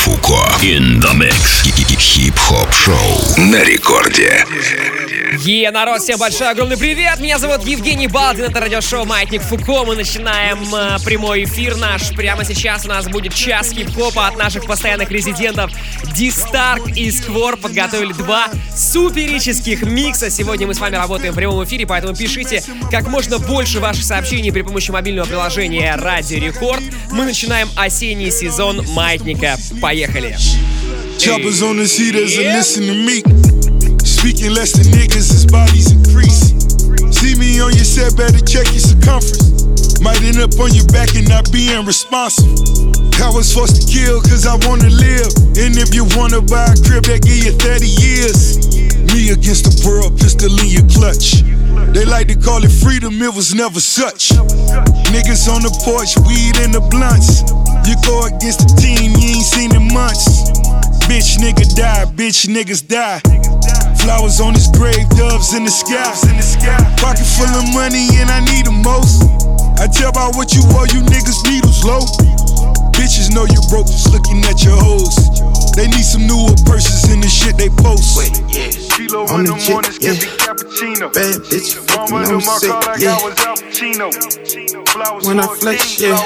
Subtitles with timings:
[0.00, 0.19] fou.
[0.30, 0.64] Фуко.
[0.64, 1.50] In the mix.
[2.00, 2.96] Хип-хоп шоу
[3.36, 4.44] на рекорде.
[5.44, 7.20] Е, народ, всем большой огромный привет!
[7.20, 9.84] Меня зовут Евгений Балдин, это радиошоу «Маятник Фуко».
[9.84, 12.08] Мы начинаем э, прямой эфир наш.
[12.16, 15.70] Прямо сейчас у нас будет час хип-хопа от наших постоянных резидентов
[16.14, 17.56] Ди Старк и Сквор.
[17.56, 20.30] Подготовили два суперических микса.
[20.30, 24.52] Сегодня мы с вами работаем в прямом эфире, поэтому пишите как можно больше ваших сообщений
[24.52, 26.82] при помощи мобильного приложения «Радио Рекорд».
[27.12, 29.56] Мы начинаем осенний сезон «Маятника».
[29.80, 30.19] Поехали!
[30.20, 33.24] Choppers on the seat as a listen to me.
[34.04, 36.52] Speaking less than niggas as bodies increase.
[37.08, 40.00] See me on your set, better check your circumference.
[40.04, 42.52] Might end up on your back and not being responsible.
[43.16, 45.32] I was forced to kill cause I wanna live.
[45.56, 48.89] And if you wanna buy a crib, that give you 30 years.
[49.10, 51.42] Me against the world, pistol in your clutch.
[51.90, 54.30] They like to call it freedom, it was never such.
[55.10, 57.42] Niggas on the porch, weed in the blunts.
[57.90, 60.54] You go against the team you ain't seen in months.
[61.10, 63.18] Bitch nigga die, bitch niggas die.
[63.98, 66.06] Flowers on his grave, doves in the sky.
[67.02, 69.26] Pocket full of money and I need the most.
[69.82, 72.06] I tell by what you owe, you niggas needles low.
[72.94, 75.18] Bitches know you broke just looking at your hoes.
[75.74, 78.14] They need some newer purses in the shit they post.
[78.14, 80.13] Wait, yeah On the jet, yeah.
[81.15, 83.15] Bad bitch, fucking on the set, yeah.
[85.27, 86.17] When I flex, yeah.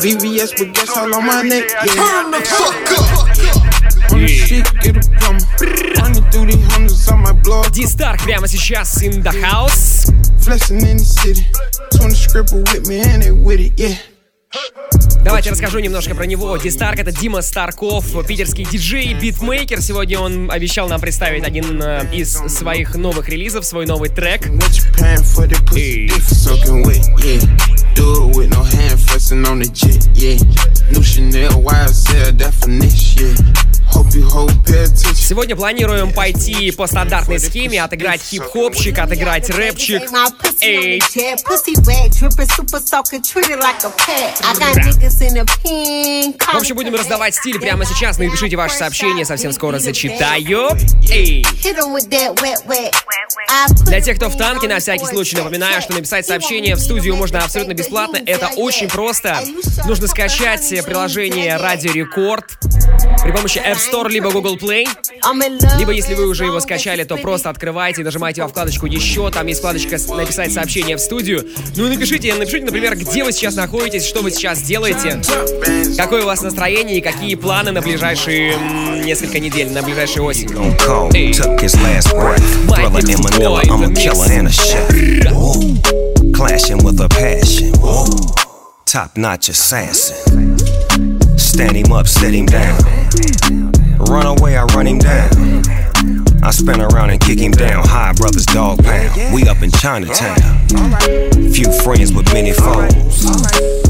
[0.00, 1.94] VVS with gas all on my neck, yeah.
[1.94, 4.12] Turn the fuck up!
[4.12, 5.44] On the shit, get a plumber.
[5.98, 7.72] Running through these hundreds on my blood.
[7.72, 10.10] Ди Старк прямо сейчас in the house.
[10.40, 11.44] Flexing in the city.
[11.96, 14.09] 20 scribble with me and they with it, yeah.
[15.23, 16.57] Давайте расскажу немножко про него.
[16.57, 19.81] Ди Старк это Дима Старков, питерский диджей, битмейкер.
[19.81, 24.47] Сегодня он обещал нам представить один э, из своих новых релизов, свой новый трек.
[24.47, 26.07] What you paying for the pussy?
[26.07, 27.39] Dick soaking wet, yeah.
[27.95, 30.37] Do it with no hand flexing on the jet, yeah.
[30.91, 33.80] New Chanel YSL definition, yeah.
[35.15, 40.01] Сегодня планируем пойти по стандартной схеме, отыграть хип-хопчик, отыграть рэпчик.
[40.61, 40.99] Эй,
[46.53, 48.17] в общем, будем раздавать стиль прямо сейчас.
[48.17, 50.69] Напишите ваши сообщения, совсем скоро зачитаю.
[51.09, 51.45] Эй.
[53.85, 57.43] Для тех, кто в танке, на всякий случай напоминаю, что написать сообщение в студию можно
[57.43, 58.19] абсолютно бесплатно.
[58.25, 59.39] Это очень просто.
[59.85, 62.45] Нужно скачать приложение Радио Рекорд
[63.23, 64.85] при помощи App Store либо Google Play.
[65.79, 69.59] Либо, если вы уже его скачали, то просто открывайте, нажимайте во вкладочку «Еще», там есть
[69.59, 71.45] вкладочка «Написать сообщение в студию».
[71.75, 75.21] Ну и напишите, напишите, например, где вы сейчас находитесь, что вы сейчас делаете,
[75.97, 78.55] какое у вас настроение и какие планы на ближайшие
[79.03, 80.49] несколько недель, на ближайшую осень.
[86.41, 87.71] Clashing with a passion.
[87.81, 88.05] Woo.
[88.85, 90.57] Top notch assassin.
[91.37, 93.00] Stand him up, set him down.
[94.09, 95.63] Run away, I run him down.
[96.43, 97.85] I spin around and kick him down.
[97.87, 99.33] High brothers, dog pound.
[99.33, 100.37] We up in Chinatown.
[101.51, 103.80] Few friends with many foes.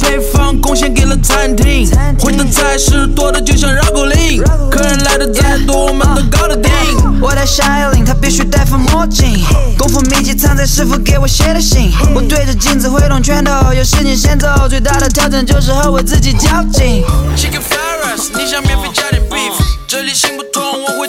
[0.00, 1.88] 配方贡献给了餐厅。
[2.18, 6.70] 会的菜式多的就像绕口令，客人来的再多，我们都搞得定。
[7.20, 9.44] 我的夏令，他必须戴副墨镜。
[9.78, 11.92] 功夫秘籍藏在师傅给我写的信。
[12.14, 14.48] 我对着镜子挥动拳头，有事情先走。
[14.68, 17.04] 最大的挑战就是和我自己较劲。
[17.36, 19.52] Chicken fried rice，你想免费加点 beef？
[19.86, 21.08] 这里行不通，我会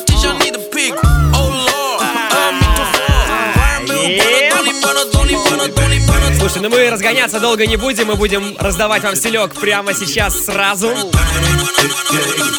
[6.42, 10.90] Слушай, ну мы разгоняться долго не будем, мы будем раздавать вам стилек прямо сейчас сразу.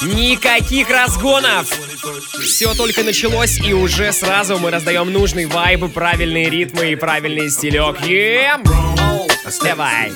[0.02, 1.67] Никаких разгонов!
[2.44, 8.00] Все только началось, и уже сразу мы раздаем нужный вайб, правильные ритмы и правильный стилек.
[8.06, 8.62] Ем!
[9.64, 10.12] Давай!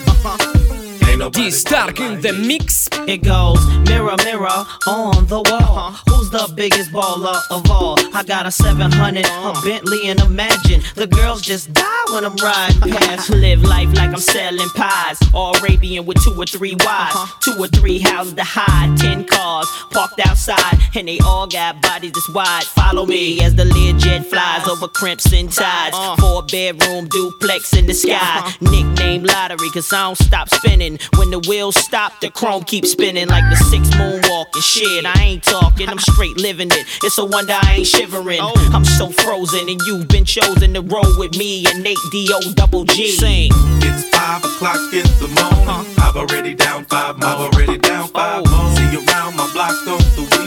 [1.16, 2.88] D Stark in the mix.
[3.08, 5.92] It goes mirror, mirror on the wall.
[6.08, 7.96] Who's the biggest baller of all?
[8.14, 12.80] I got a 700, a Bentley, and imagine the girls just die when I'm riding
[12.92, 13.30] past.
[13.46, 15.18] Live life like I'm selling pies.
[15.32, 19.68] All Arabian with two or three wives, two or three houses to hide, ten cars
[19.92, 22.64] parked outside, and they all got bodies this wide.
[22.64, 25.96] Follow me as the Learjet flies over crimson tides.
[26.20, 28.52] Four bedroom duplex in the sky.
[28.60, 30.98] Nickname lottery, cause I don't stop spinning.
[31.16, 35.06] When the wheels stop, the chrome keeps spinning like the six moonwalk talking shit.
[35.06, 36.86] I ain't talking, I'm straight living it.
[37.02, 38.38] It's a wonder I ain't shivering.
[38.40, 38.70] Oh.
[38.74, 42.52] I'm so frozen, and you've been chosen to roll with me and Nate D.O.
[42.54, 43.10] double G.
[43.10, 43.50] Sing.
[43.82, 45.94] It's five o'clock in the morning.
[45.98, 47.28] I've already down five more.
[47.28, 47.50] Oh.
[47.52, 48.50] Already down five oh.
[48.50, 48.76] more.
[48.76, 50.45] See you around my block on the weekend.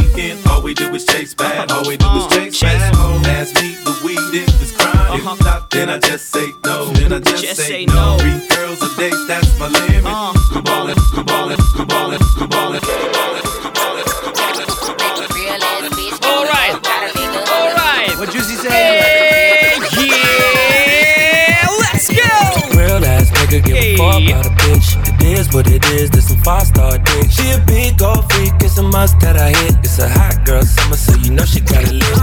[0.50, 1.71] All we do is chase bad.
[1.71, 2.95] All we do is chase bad.
[3.27, 5.19] Ask me the weed if it's crime.
[5.19, 6.85] If not, then I just say no.
[6.94, 8.17] Then I just, Just say, say no.
[8.19, 10.06] Three girls a day, that's my limit.
[10.06, 14.03] I'm ballin', I'm ballin', I'm ballin', I'm ballin', I'm ballin', I'm ballin',
[14.83, 15.29] I'm ballin'.
[16.23, 16.75] Alright,
[17.50, 18.17] alright.
[18.19, 18.69] What Juicy say?
[18.69, 22.77] Hey, yeah, let's go!
[22.77, 24.99] Real ass nigga, give a fuck about a bitch.
[25.39, 27.31] Is what it is, this some five star dick.
[27.31, 29.75] She a big gold freak, it's a must that I hit.
[29.86, 32.18] It's a hot girl summer, so you know she got it lit.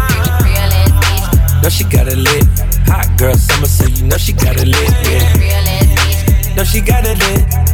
[1.63, 2.45] Know she got it lit.
[2.87, 4.91] Hot girl summer, so you know she got it lit.
[5.09, 6.57] Yeah.
[6.57, 7.67] Know she got it lit.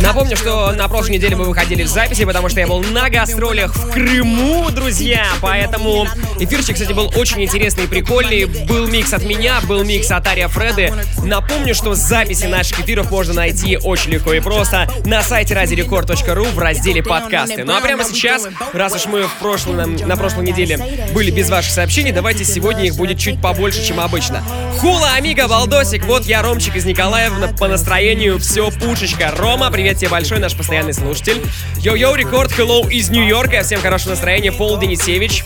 [0.00, 3.74] Напомню, что на прошлой неделе мы выходили с записи, потому что я был на гастролях
[3.74, 5.26] в Крыму, друзья.
[5.40, 6.06] Поэтому
[6.38, 8.46] эфирчик, кстати, был очень интересный и прикольный.
[8.46, 10.92] Был микс от меня, был микс от Ария Фреды.
[11.50, 16.58] Напомню, что записи наших эфиров можно найти очень легко и просто на сайте радиорекорд.ру в
[16.60, 17.64] разделе подкасты.
[17.64, 20.78] Ну а прямо сейчас, раз уж мы в прошлом, на прошлой неделе
[21.12, 24.44] были без ваших сообщений, давайте сегодня их будет чуть побольше, чем обычно.
[24.78, 29.32] Хула, Амиго, Балдосик, вот я, Ромчик из Николаевна, по настроению все пушечка.
[29.36, 31.42] Рома, привет тебе большой, наш постоянный слушатель.
[31.78, 35.44] Йо-йо, рекорд, hello из Нью-Йорка, всем хорошего настроения, Пол Денисевич.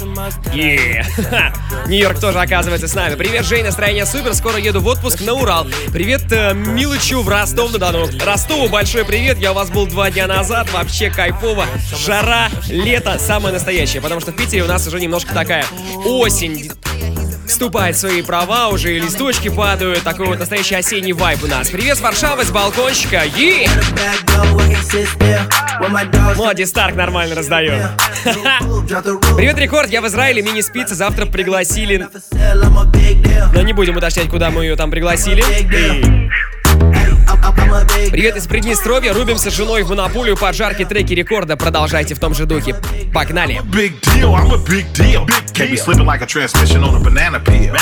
[1.86, 3.14] Нью-Йорк тоже оказывается с нами.
[3.14, 5.66] Привет, Жень, настроение супер, скоро еду в отпуск на Урал.
[5.94, 8.08] Привет, э, Милычу в Ростов-на-Дону.
[8.26, 11.66] Ростову большой привет, я у вас был два дня назад, вообще кайфово.
[12.04, 15.64] Жара, лето, самое настоящее, потому что в Питере у нас уже немножко такая
[16.04, 16.72] осень
[17.46, 21.68] вступает в свои права, уже и листочки падают, такой вот настоящий осенний вайб у нас.
[21.70, 23.68] Привет с Варшавы, с балкончика, е!
[26.36, 27.88] Моди Старк нормально раздает.
[28.24, 32.06] Привет, Рекорд, я в Израиле, мини-спицы завтра пригласили.
[33.52, 35.42] Но не будем уточнять, куда мы ее там пригласили.
[38.10, 41.56] Привет из Приднестровья, рубимся с женой в монополию под жаркие треки рекорда.
[41.56, 42.74] Продолжайте в том же духе.
[43.12, 43.60] Погнали.
[43.72, 45.26] Big deal, I'm a big deal.
[45.52, 47.74] Can't be slipping like a transmission on a banana peel.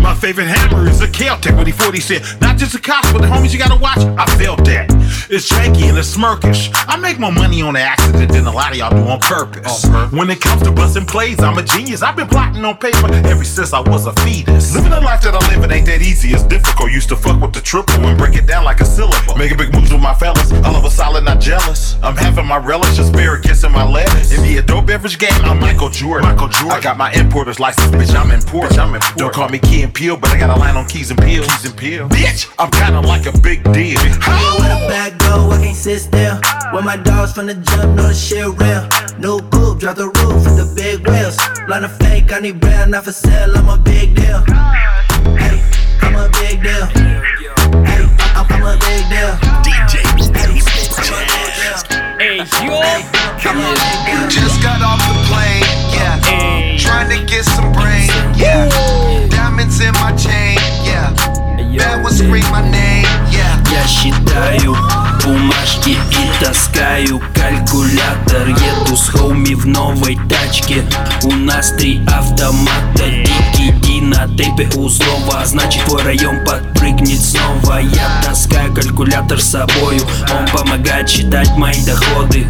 [0.00, 3.28] My favorite hammer is a Caltech with E40 said, not just a cops, but the
[3.28, 3.98] homies you gotta watch.
[3.98, 4.90] I felt that.
[5.30, 6.70] It's janky and it's smirkish.
[6.88, 9.84] I make more money on the accident than a lot of y'all do on purpose.
[10.10, 12.02] When it comes to busting plays, I'm a genius.
[12.02, 14.74] I've been plotting on paper ever since I was a fetus.
[14.74, 16.30] Living the life that I live, it ain't that easy.
[16.30, 16.90] It's difficult.
[16.90, 19.36] Used to fuck with the triple and break it down like a syllable.
[19.36, 20.52] Making big moves with my fellas.
[20.52, 21.96] I love a solid, not jealous.
[22.02, 24.32] I'm having my relish, asparagus in my lettuce.
[24.36, 26.28] In the adult beverage game, I'm Michael Jordan.
[26.28, 26.78] Michael Jordan.
[26.78, 28.14] I got my importer's license, bitch.
[28.14, 28.72] I'm important.
[28.72, 29.18] Bitch, I'm important.
[29.18, 31.46] Don't call me Key and Peel, but I got a line on keys and peels.
[31.46, 32.10] Keys and peels.
[32.10, 33.98] Bitch, I'm kinda like a big deal.
[34.20, 34.58] How?
[34.58, 36.40] Where the back go, I can't sit still.
[36.72, 38.88] Where my dogs from the jump, know the shit real.
[39.18, 41.36] New coupe, drop the roof with the big wheels.
[41.68, 44.40] Line of fake, I need brand, not for sale, I'm a big deal.
[45.36, 45.62] Hey,
[46.02, 46.86] I'm a big deal.
[47.84, 48.07] Hey,
[48.50, 49.32] I'm a big deal.
[49.62, 50.02] DJ
[52.18, 52.82] Hey, yo.
[54.28, 55.62] Just got off the plane,
[55.94, 56.18] yeah.
[56.24, 56.76] Hey.
[56.78, 58.68] Trying to get some brain, yeah.
[59.30, 61.14] Diamonds in my chain, yeah.
[61.78, 63.37] That was scream my name, yeah.
[63.70, 64.76] Я считаю
[65.24, 68.48] бумажки и таскаю калькулятор.
[68.48, 70.84] Еду с хоуми в новой тачке.
[71.24, 77.80] У нас три автомата Дикий Ди на тейпе у злого Значит твой район подпрыгнет снова.
[77.80, 80.00] Я таскаю калькулятор с собою.
[80.30, 82.46] Он помогает считать мои доходы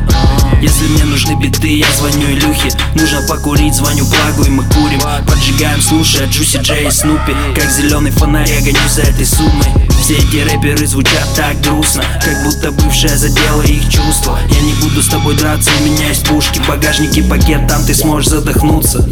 [0.61, 2.71] Если мне нужны биты, я звоню Илюхе.
[2.95, 5.01] Нужно покурить, звоню Плагу и мы курим.
[5.27, 7.35] Поджигаем, слушая Джуси Джей и Снупи.
[7.55, 9.69] Как зеленый фонарь, я гонюсь за этой суммой.
[10.03, 14.39] Все эти рэперы звучат так грустно Как будто бывшая задела их чувства.
[14.49, 18.31] Я не буду с тобой драться, у меня есть пушки Багажники, пакет, там ты сможешь
[18.31, 19.07] задохнуться.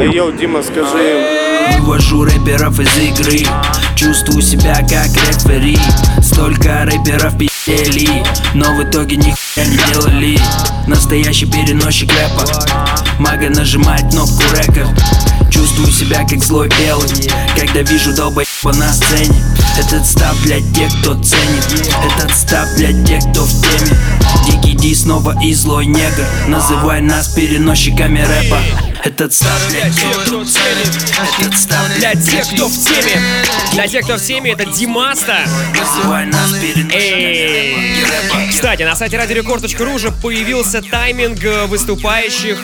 [0.00, 1.44] Эй, йоу, Дима, скажи.
[1.72, 1.80] Им.
[1.80, 3.46] Вывожу рэперов из игры
[4.04, 5.78] Чувствую себя как рефери.
[6.20, 10.38] Столько рэперов пи***ли Но в итоге нихуя не делали.
[10.86, 12.46] Настоящий переносчик рэпа.
[13.18, 14.90] Мага нажимает кнопку рекорд
[15.50, 17.30] Чувствую себя как злой белый.
[17.58, 18.14] Когда вижу
[18.64, 19.42] долбоеба на сцене.
[19.78, 21.90] Этот став для тех, кто ценит.
[22.04, 23.96] Этот став для тех, кто в теме.
[24.46, 26.24] Дикий Ди снова и злой негр.
[26.48, 28.58] Называй нас переносчиками рэпа.
[29.04, 31.12] Этот став для тех, кто ценит.
[31.38, 33.20] Этот став Для тех, кто в теме.
[33.72, 35.38] Для тех, кто в теме, это Димаста.
[35.78, 42.58] Называй нас переносчиками Кстати, Кстати, на сайте радиорекорд.ру уже появился тайминг выступающих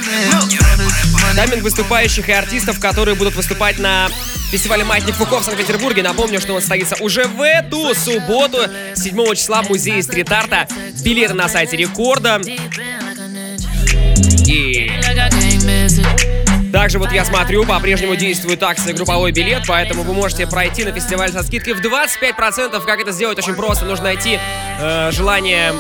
[1.36, 4.08] тайминг выступающих и артистов, которые будут выступать на
[4.50, 6.02] фестивале «Маятник Фуко» в Санкт-Петербурге.
[6.02, 8.60] Напомню, что он состоится уже в эту субботу,
[8.94, 10.68] 7 числа в музее стрит-арта.
[11.04, 12.40] Билеты на сайте Рекорда.
[14.46, 14.90] И...
[16.72, 21.30] Также вот я смотрю, по-прежнему действует акция групповой билет, поэтому вы можете пройти на фестиваль
[21.32, 22.84] со скидкой в 25%.
[22.84, 23.84] Как это сделать очень просто.
[23.84, 24.38] Нужно найти
[24.80, 25.72] э, желание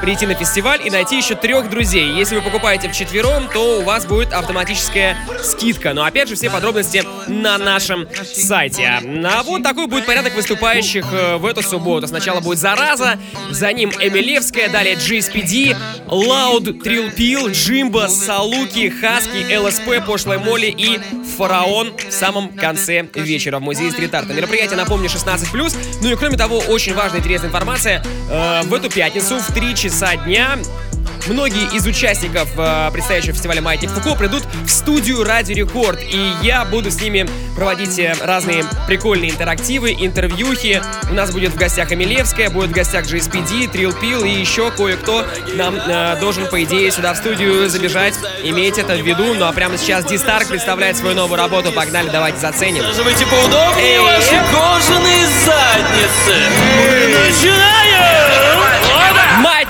[0.00, 2.12] прийти на фестиваль и найти еще трех друзей.
[2.14, 5.92] Если вы покупаете в четвером, то у вас будет автоматическая скидка.
[5.92, 9.00] Но опять же, все подробности на нашем сайте.
[9.24, 12.06] А вот такой будет порядок выступающих э, в эту субботу.
[12.06, 13.18] Сначала будет Зараза,
[13.50, 15.76] за ним Эмилевская, далее GSPD,
[16.06, 20.98] Loud, Трилпил, Джимба, Салуки, Хаски, ЛСП, Пошлая Молли и
[21.36, 24.32] Фараон в самом конце вечера в музее стрит-арта.
[24.32, 25.76] Мероприятие, напомню, 16+.
[26.02, 28.02] Ну и кроме того, очень важная интересная информация.
[28.30, 29.89] Э, в эту пятницу в 3 часа
[30.24, 30.58] дня
[31.26, 36.64] Многие из участников э, предстоящего фестиваля «Маятник Фуко» придут в студию «Радио Рекорд», и я
[36.64, 40.82] буду с ними проводить э, разные прикольные интерактивы, интервьюхи.
[41.10, 45.26] У нас будет в гостях Амилевская, будет в гостях GSPD, Трил Пил и еще кое-кто
[45.54, 48.14] нам э, должен, по идее, сюда в студию забежать.
[48.42, 49.34] Имейте это в виду.
[49.34, 51.70] Ну а прямо сейчас Дистарк представляет свою новую работу.
[51.70, 52.82] Погнали, давайте заценим.
[52.82, 56.34] Нажимайте поудобнее ваши кожаные задницы.
[56.76, 57.79] Мы начинаем!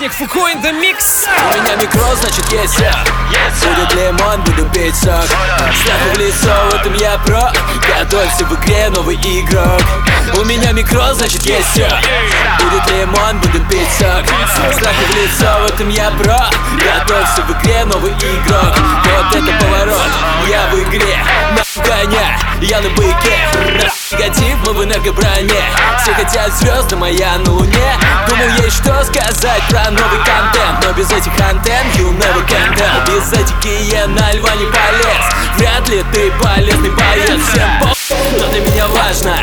[0.00, 1.26] Маятник Фуко in the mix.
[1.28, 3.04] У меня микро, значит есть я.
[3.60, 5.26] Будет лимон, буду пить сок.
[5.26, 7.52] Страху в лицо, в этом я про.
[7.86, 9.82] Готовься в игре новый игрок.
[10.38, 11.86] У меня микро, значит есть все.
[12.60, 14.24] Будет лимон, буду пить сок.
[14.72, 16.46] Страху в лицо, в этом я про.
[16.78, 18.74] Готовься в игре новый игрок.
[19.04, 20.10] Вот это поворот,
[20.48, 21.18] я в игре.
[21.76, 23.38] Коня, я на быке.
[24.10, 25.62] Негатив, мы в энергоброне.
[26.02, 27.96] Все хотят звезды, моя на луне.
[28.28, 30.84] Думаю, есть что сказать про новый контент.
[30.84, 33.06] Но без этих антенн you never can tell.
[33.06, 35.24] Без этики я на льва не полез.
[35.58, 37.40] Вряд ли ты полезный боец.
[37.52, 37.94] Всем по...
[38.36, 39.36] Но для меня важно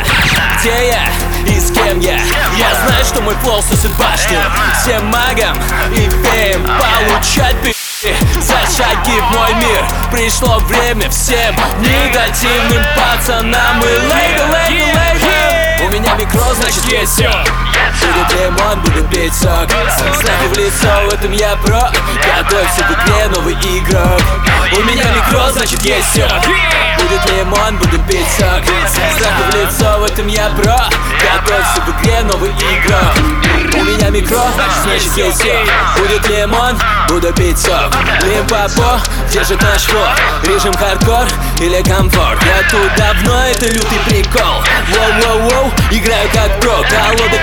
[0.59, 1.09] Где я
[1.45, 2.19] и с кем я.
[2.57, 4.39] Я знаю, что мой флоу сносит башню
[4.81, 5.57] Всем магам
[5.91, 9.83] и феям получать пи*** за шаги в мой мир.
[10.11, 15.85] Пришло время всем негативным пацанам И лейбл, лейбл, лейбл.
[15.87, 17.66] У меня микро, значит есть все
[18.01, 19.69] Будет лимон, будем пить сок.
[19.97, 21.91] Знаки в лицо, в этом я про.
[22.25, 24.21] Готовься в игре новый игрок.
[24.71, 26.27] У меня микро, значит есть все
[26.97, 28.63] Будет лимон, будем пить сок.
[28.89, 30.89] Знаки в лицо, в этом я про.
[31.21, 33.47] Готовься в игре новый игрок.
[33.73, 34.41] У меня микро,
[34.83, 35.65] значит есть все
[35.97, 37.93] Будет лимон, буду пить сок.
[38.23, 38.99] Лимпопо
[39.31, 40.09] держит наш флот.
[40.43, 41.27] Режим хардкор
[41.59, 42.39] или комфорт.
[42.43, 44.63] Я тут давно, это лютый прикол.
[44.89, 47.37] Воу-воу-воу, играю как про Колода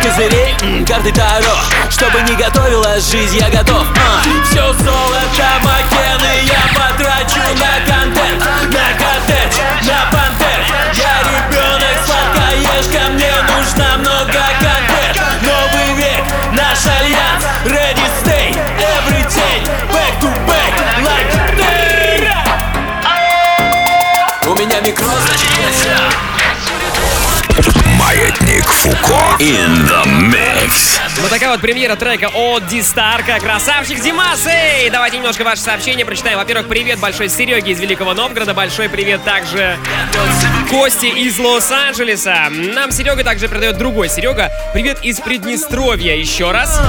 [0.63, 1.57] м, карты Таро
[1.91, 4.23] Чтобы не готовила жизнь, я готов а.
[4.45, 8.41] Все золото макены я потрачу на контент
[8.73, 10.61] На коттедж, на пантер
[10.95, 15.15] Я ребенок, сладкоежка, мне нужно много конфет.
[15.43, 18.47] Новый век, наш альянс Ready, stay,
[18.79, 19.59] every day
[19.93, 21.45] Back to back, like a
[24.49, 25.94] У меня микро, значит есть я
[28.15, 31.01] Маятник Фуко in the mix.
[31.19, 33.41] Вот такая вот премьера трека от Дистарка.
[33.41, 34.47] Красавчик Димас!
[34.47, 34.89] Эй!
[34.89, 36.39] Давайте немножко ваши сообщения прочитаем.
[36.39, 38.55] Во-первых, привет большой Сереге из Великого Новгорода.
[38.55, 39.77] Большой привет также
[40.71, 42.47] Кости из Лос-Анджелеса.
[42.51, 44.53] Нам Серега также передает другой Серега.
[44.73, 46.15] Привет из Приднестровья.
[46.15, 46.81] Еще раз.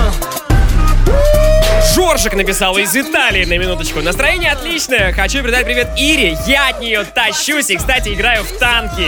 [1.93, 4.01] Жоржик написал из Италии на минуточку.
[4.01, 5.13] Настроение отличное.
[5.13, 6.37] Хочу передать привет Ире.
[6.47, 9.07] Я от нее тащусь и, кстати, играю в танки.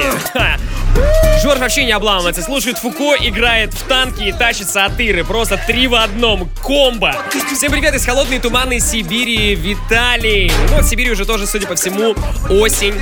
[1.41, 2.41] Жорж вообще не обламывается.
[2.41, 5.23] Слушает Фуко, играет в танки и тащится от Иры.
[5.23, 6.49] Просто три в одном.
[6.63, 7.15] Комбо.
[7.55, 10.51] Всем привет из холодной туманной Сибири, Виталий.
[10.69, 12.15] Ну, в Сибири уже тоже, судя по всему,
[12.49, 12.95] осень.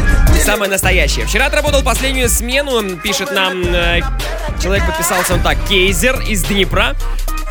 [0.43, 1.25] Самая настоящая.
[1.25, 4.01] Вчера отработал последнюю смену, пишет нам э,
[4.61, 6.95] человек, подписался он так, Кейзер из Днепра.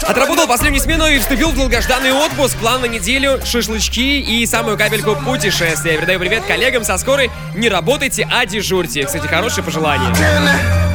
[0.03, 2.57] Отработал последнюю смену и вступил в долгожданный отпуск.
[2.59, 5.97] План на неделю, шашлычки и самую капельку путешествия.
[5.97, 7.31] Передаю привет коллегам со скорой.
[7.55, 9.05] Не работайте, а дежурьте.
[9.05, 10.13] Кстати, хорошее пожелание.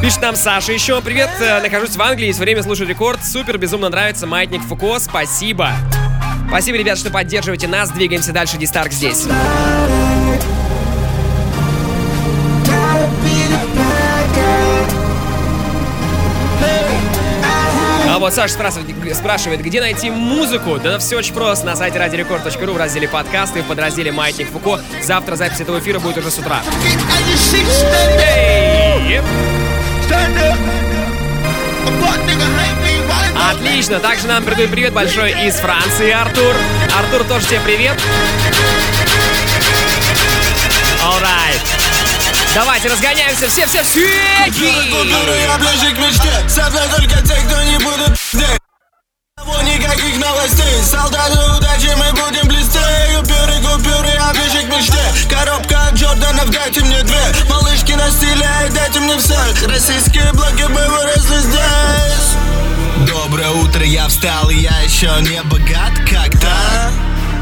[0.01, 1.01] Пишет нам Саша еще.
[1.01, 3.19] Привет, э, нахожусь в Англии, все время слушаю рекорд.
[3.25, 4.99] Супер, безумно нравится Маятник Фуко.
[4.99, 5.71] Спасибо.
[6.47, 7.89] Спасибо, ребят, что поддерживаете нас.
[7.91, 8.57] Двигаемся дальше.
[8.57, 9.27] Дистарк здесь.
[18.19, 20.77] Вот Саша спрашивает, спрашивает, где найти музыку?
[20.77, 21.65] Да все очень просто.
[21.65, 24.81] На сайте радиорекорд.ру в разделе подкасты в подразделе Маятник Фуко.
[25.01, 26.61] Завтра запись этого эфира будет уже с утра.
[33.51, 33.99] Отлично.
[33.99, 36.53] Также нам передает привет большой из Франции, Артур.
[36.97, 37.97] Артур, тоже тебе привет.
[41.01, 41.79] Alright.
[42.53, 44.01] Давайте разгоняемся, все-все-все!
[50.99, 56.81] Солдаты удачи, мы будем блестеть Купюры, купюры, я ближе к мечте Коробка от Джорданов, дайте
[56.81, 57.21] мне две.
[57.49, 59.37] Малышки на стиле, дайте мне все.
[59.67, 63.07] Российские блоки, мы выросли здесь.
[63.07, 66.91] Доброе утро, я встал, я еще не богат, как то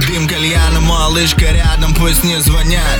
[0.07, 2.99] Дым кальяна, малышка рядом, пусть не звонят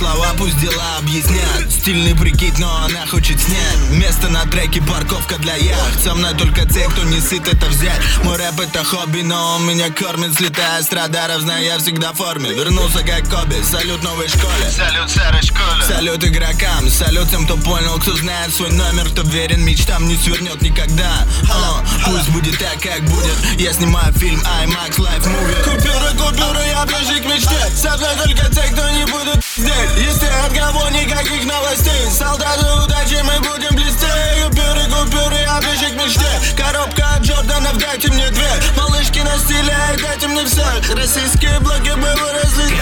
[0.00, 1.70] слова пусть дела объяснят.
[1.70, 3.78] Стильный прикид, но она хочет снять.
[3.90, 6.02] Место на треке, парковка для яхт.
[6.02, 8.00] Со мной только те, кто не сыт это взять.
[8.24, 12.16] Мой рэп это хобби, но он меня кормит Слетая с радаров, знаю я всегда в
[12.16, 12.50] форме.
[12.50, 14.70] Вернулся как Коби, салют новой школе.
[14.74, 19.62] Салют старой школе Салют игрокам, салют тем, кто понял Кто знает свой номер, кто верен
[19.62, 21.26] мечтам Не свернет никогда.
[21.50, 23.36] О, Пусть будет так, как будет.
[23.58, 28.46] Я снимаю фильм IMAX Life Movie Купюры, купюры, я ближе к мечте Со мной только
[28.54, 34.30] те, кто не будут здесь Если от кого никаких новостей Солдаты удачи, мы будем блестеть
[34.44, 36.56] Купюры, купюры, ближе к мечте.
[36.56, 38.50] Коробка от Джорданов, дайте мне две.
[38.76, 40.64] Малышки на стиле, дайте мне все.
[40.94, 42.80] Российские блоки, мы выросли здесь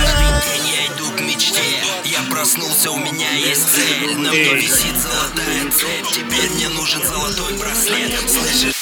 [0.64, 1.60] Я иду к мечте,
[2.04, 4.16] я проснулся, у меня есть цель.
[4.16, 8.18] На мне висит золотая цепь, теперь мне нужен золотой браслет.
[8.28, 8.77] Слышишь,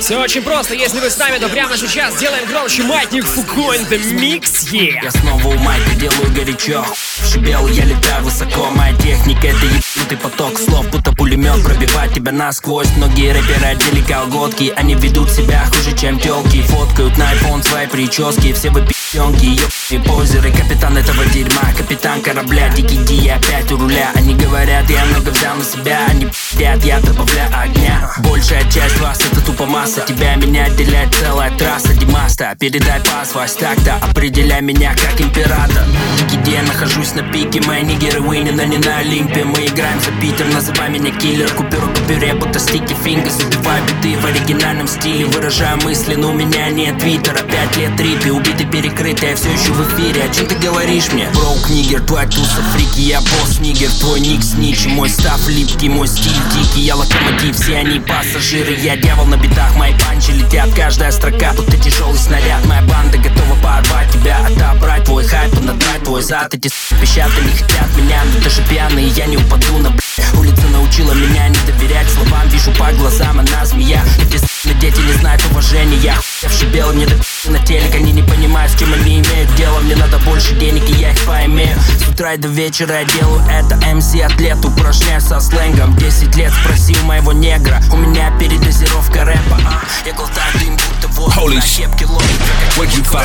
[0.00, 0.74] Все очень просто.
[0.74, 5.04] Если вы с нами, то прямо сейчас делаем громче маятник Фуко in the mix, yeah.
[5.04, 6.84] Я снова у майка делаю горячо.
[7.30, 8.70] Шибел, я летаю высоко.
[8.70, 10.58] Моя техника это ебнутый поток.
[10.58, 12.88] Слов Будто пулемет пробивает тебя насквозь.
[12.96, 14.72] Многие рэперы одели колготки.
[14.74, 18.52] Они ведут себя хуже, чем телки Фоткают на iPhone свои прически.
[18.52, 20.50] Все вы пи***нки, ебаные позеры.
[20.50, 22.68] Капитан этого дерьма, капитан корабля.
[22.70, 24.10] Дикий Ди, опять у руля.
[24.16, 26.06] Они говорят, я много взял на себя.
[26.08, 28.10] Они пи***ят, я добавляю огня.
[28.18, 30.04] Большая часть вас это тупо масса.
[30.06, 35.84] Тебя меня отделяет целая трасса Димаста, передай пас, Вась так-то Определяй меня как император.
[36.30, 39.44] Ди, я нахожусь на пике Мои нигеры Уинина не на Олимпе.
[39.44, 41.50] Мы играем за Питер, называй меня киллер.
[41.50, 46.68] Купюра купюре, будто стики фингер Забиваю биты в оригинальном стиле Выражаю мысли, но у меня
[46.70, 47.38] нет твиттера.
[47.42, 51.28] Пять лет трипи, убиты, перекрыты Я все еще в эфире, о чем ты говоришь мне?
[51.34, 56.08] Броук нигер, твоя туса фрики Я босс нигер, твой ник снич Мой став липкий, мой
[56.08, 58.74] стиль дикий Я локомотив, все они пассажиры?
[58.74, 60.68] Я дьявол на битах, мои панчи летят.
[60.74, 62.64] Каждая строка, будто тяжелый снаряд.
[62.66, 66.54] Моя банда готова порвать тебя Отобрать твой хайп и надрать твой зад.
[66.54, 71.12] Эти пищат, они хотят меня Но даже пьяные я не упаду на блядь Улица научила
[71.12, 72.48] меня не доверять словам.
[72.48, 74.02] Вижу по глазам, она змея.
[74.20, 78.72] Эти с***ные дети не знают уважения Хуевший белый, мне так на телек Они не понимают,
[78.72, 82.34] с чем они имеют дело Мне надо больше денег, и я их поимею С утра
[82.34, 87.32] и до вечера я делаю это МС атлет Упражняюсь со сленгом 10 лет спросил моего
[87.32, 91.60] негра У меня передозировка рэпа а, Я глотаю дым, будто воздух Holy на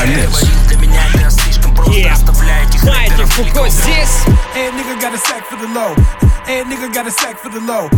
[0.05, 0.67] this?
[0.67, 2.13] Для меня это слишком просто Yeah.
[2.13, 4.23] Оставляю этих рэперов Фуко здесь.
[4.55, 5.95] Nigga got a sack for the low.
[6.47, 7.89] And nigga got a sack for the low.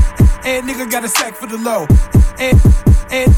[0.44, 1.88] And nigga got a sack for the low.
[2.40, 2.60] And
[3.12, 3.35] and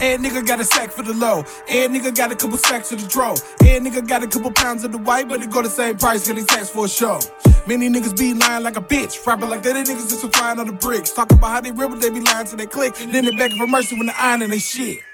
[0.00, 1.44] and nigga got a sack for the low.
[1.68, 3.30] And nigga got a couple sacks for the draw.
[3.64, 6.26] And nigga got a couple pounds of the white, but it go the same price,
[6.26, 7.20] getting taxed for a show.
[7.66, 9.24] Many niggas be lying like a bitch.
[9.26, 11.12] Rapping like that, they niggas just flying on the bricks.
[11.12, 12.94] Talk about how they real, but they be lying till they click.
[12.94, 15.09] Then they begging for mercy when they iron and they shit.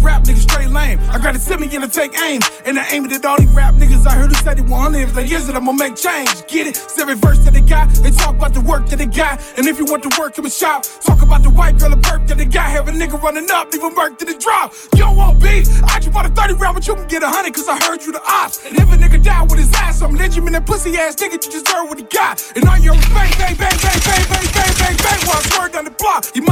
[0.00, 0.98] Rap niggas straight lame.
[1.10, 2.40] I got a semi in to take aim.
[2.64, 4.96] And I aim it at all these rap niggas I heard who said they want
[4.96, 5.02] it.
[5.02, 6.30] If they is it, I'ma make change.
[6.46, 6.76] Get it?
[6.76, 7.90] It's every verse that they got.
[7.90, 9.40] They talk about the work that they got.
[9.56, 12.02] And if you want to work in a shop, talk about the white girl at
[12.02, 12.70] perk that they got.
[12.70, 14.72] Have a nigga running up, leave him work to the drop.
[14.94, 15.68] You don't want beef?
[15.84, 18.02] I just bought a 30 round, but you can get a hundred cause I heard
[18.04, 18.64] you the ops.
[18.64, 21.42] And if a nigga die with his ass, I'm lynch in that pussy ass nigga,
[21.44, 22.42] you deserve what he got.
[22.56, 25.72] And all your bang, bang, bang, bang, bang, bang, bang, bang, bang, while I swerve
[25.72, 26.24] down the block.
[26.34, 26.42] You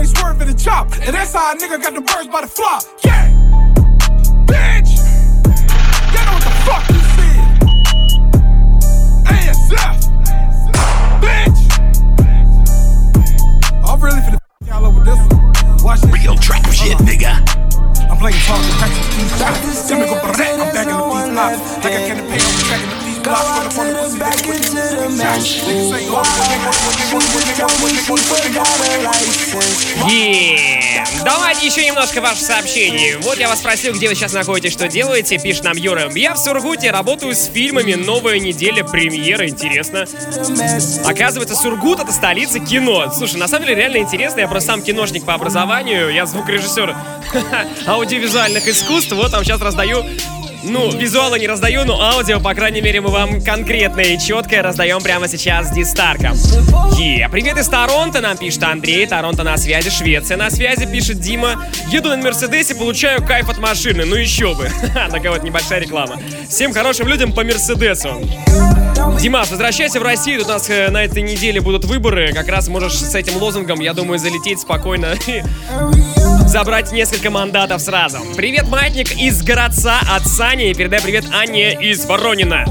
[0.00, 0.90] they swerve in the chop.
[1.04, 2.82] And that's how a nigga got the birds by the flop.
[3.04, 3.28] Yeah!
[4.48, 4.96] Bitch!
[6.12, 7.40] You know what the fuck you said?
[9.28, 9.96] ASF!
[11.20, 11.60] Bitch!
[13.84, 15.52] I'm really finna f- y'all over this one.
[15.84, 16.12] Watch this.
[16.14, 17.36] Real trap shit, nigga.
[18.08, 19.88] I'm playing talk to practice these shots.
[19.88, 21.60] Them nigga barret, I'm back in the these blocks.
[21.84, 22.40] Like I can't pay,
[31.24, 33.16] Давайте еще немножко ваших сообщений.
[33.16, 35.38] Вот я вас спросил, где вы сейчас находитесь, что делаете.
[35.38, 36.10] Пишет нам Юра.
[36.14, 37.94] Я в Сургуте работаю с фильмами.
[37.94, 39.46] Новая неделя, премьера.
[39.46, 40.06] Интересно.
[41.04, 43.12] Оказывается, Сургут это столица кино.
[43.14, 44.40] Слушай, на самом деле реально интересно.
[44.40, 46.08] Я просто сам киношник по образованию.
[46.10, 46.96] Я звукорежиссер
[47.86, 49.12] аудиовизуальных искусств.
[49.12, 50.02] Вот вам сейчас раздаю
[50.62, 55.00] Ну, визуалы не раздаю, но аудио, по крайней мере, мы вам конкретное и четкое раздаем
[55.00, 56.34] прямо сейчас с Дистарком.
[56.98, 59.06] Е, привет из Торонто, нам пишет Андрей.
[59.06, 61.64] Торонто на связи, Швеция на связи, пишет Дима.
[61.88, 64.04] Еду на Мерседесе, получаю кайф от машины.
[64.04, 64.70] Ну еще бы.
[64.94, 66.20] На кого-то небольшая реклама.
[66.48, 68.20] Всем хорошим людям по Мерседесу.
[69.20, 72.68] Димас, возвращайся в Россию, тут у нас э, на этой неделе будут выборы, как раз
[72.68, 75.14] можешь с этим лозунгом, я думаю, залететь спокойно
[76.50, 78.18] забрать несколько мандатов сразу.
[78.36, 82.64] Привет, маятник из городца от Сани, передай привет Анне из Воронина.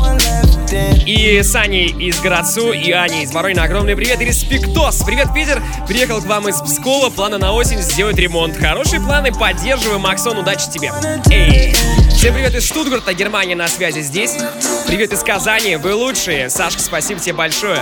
[0.71, 3.63] И Сани из Городцу, и Ани из Воронина.
[3.63, 4.21] Огромный привет.
[4.21, 5.03] Респектос.
[5.03, 5.61] Привет, Питер.
[5.87, 7.09] Приехал к вам из Пскова.
[7.09, 8.55] Планы на осень сделать ремонт.
[8.55, 9.31] Хорошие планы.
[9.31, 9.99] Поддерживаю.
[9.99, 10.91] Максон, удачи тебе.
[11.31, 11.73] Эй.
[12.19, 14.35] Всем привет из Штутгарта, Германия на связи здесь.
[14.87, 16.49] Привет из Казани, вы лучшие.
[16.49, 17.79] Сашка, спасибо тебе большое.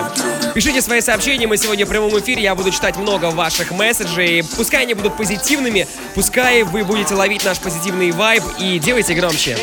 [0.54, 4.44] Пишите свои сообщения, мы сегодня в прямом эфире, я буду читать много ваших месседжей.
[4.56, 9.58] Пускай они будут позитивными, пускай вы будете ловить наш позитивный вайб и делайте громче.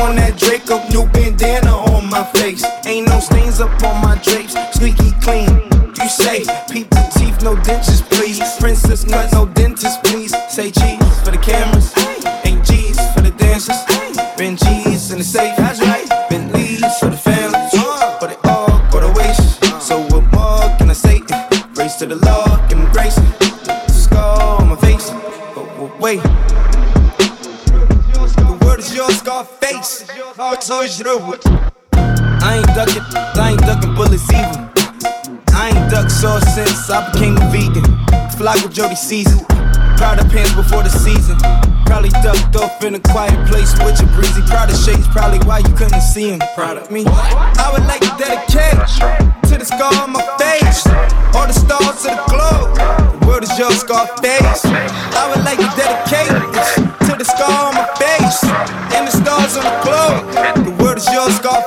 [0.00, 2.64] On that Draco, new bandana on my face.
[2.86, 5.48] Ain't no stains up on my drapes, squeaky clean.
[6.00, 8.40] You say, peep the teeth, no dentures, please.
[8.58, 9.46] Princess cut, no
[30.72, 33.02] I ain't ducking,
[33.34, 34.70] I ain't ducking bullets either.
[35.52, 37.82] I ain't ducked sauce since I became a vegan.
[38.38, 39.44] Fly with Jody season.
[39.96, 41.36] Proud of pants before the season.
[41.86, 44.42] Probably ducked off in a quiet place with your breezy.
[44.46, 46.40] Proud of shades, probably why you couldn't see him.
[46.54, 47.02] Proud of me.
[47.04, 48.78] I would like to dedicate
[49.50, 50.86] to the scar on my face.
[51.34, 53.09] All the stars to the globe.
[53.30, 54.64] The world is your scar face.
[54.64, 56.34] I would like to dedicate
[57.06, 58.42] to the scar on my face.
[58.92, 60.66] And the stars on the globe.
[60.66, 61.62] The world is your scar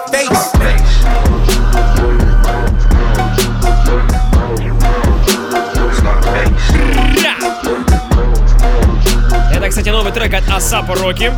[9.94, 11.32] новый трек от Асапа Роки.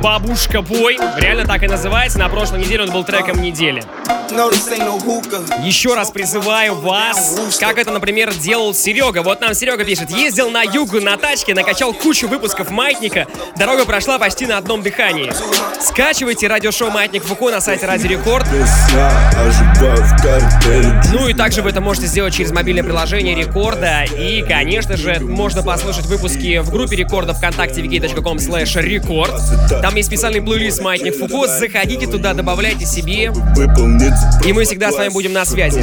[0.00, 0.98] Бабушка Бой.
[1.16, 2.16] Реально так и называется.
[2.16, 3.82] На прошлой неделе он был треком недели.
[5.62, 9.22] Еще раз призываю вас, как это, например, делал Серега.
[9.22, 10.10] Вот нам Серега пишет.
[10.10, 13.26] Ездил на югу на тачке, накачал кучу выпусков Маятника.
[13.56, 15.32] Дорога прошла почти на одном дыхании.
[15.80, 18.46] Скачивайте радиошоу Маятник Фуко на сайте Ради Рекорд.
[21.12, 24.04] Ну и также вы это можете сделать через мобильное приложение Рекорда.
[24.04, 29.32] И, конечно же, можно послушать выпуски в группе Рекорда ВКонтакте vk.com slash рекорд.
[29.82, 31.46] Там есть специальный плейлист Маятник Фуко.
[31.46, 33.32] Заходите туда, добавляйте себе.
[34.44, 35.82] И мы всегда с вами будем на связи.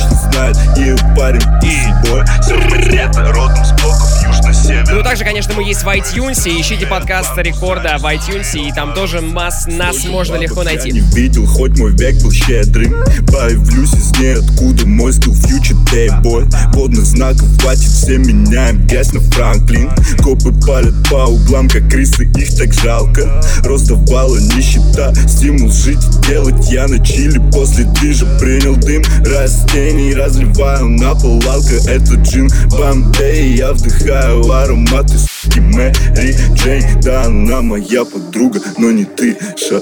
[4.91, 6.47] Ну, также, конечно, мы есть в iTunes.
[6.47, 10.91] Ищите подкаст Рекорда в iTunes, и там тоже масс нас можно легко найти.
[10.91, 15.75] не видел, хоть мой век был щедрым Появлюсь из ниоткуда, мой скилл фьючер
[16.21, 19.89] бой Водных знаков хватит, все меняем грязь на Франклин
[20.23, 23.41] Копы палят по углам, как крысы, их так жалко.
[23.63, 27.39] Роздавала нищета, стимул жить и делать Я на чили.
[27.51, 35.17] После движа принял дым растений Разливаю на пол алко, это джин Бомбей Я вдыхаю ароматы
[35.17, 37.01] суки Мэри Джейн.
[37.01, 39.81] Да, она моя подруга, но не ты, ша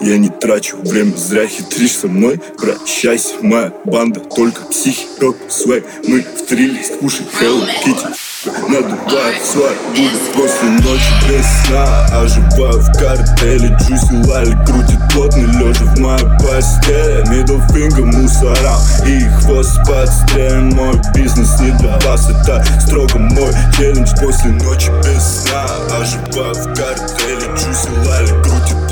[0.00, 2.40] Я не трачу время, зря хитришь со мной.
[2.58, 8.30] Прощайся, моя банда, только психи, рок, свэг Мы в трилле, кушай Hello Kitty.
[8.68, 15.84] Надуваю свой буду после ночи без сна Оживаю в картеле, Джуси Лали крутит плотно Лежа
[15.84, 17.22] в моей постели.
[17.30, 24.10] Middle finger мусорам и хвост подстрелен Мой бизнес не для вас, это строго мой челлендж.
[24.20, 25.64] После ночи без сна
[25.98, 28.89] Оживаю в картеле, Джуси Лали крутит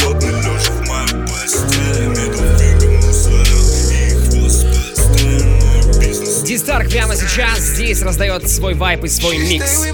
[6.49, 9.85] Дистарк прямо сейчас здесь раздает свой вайп и свой микс.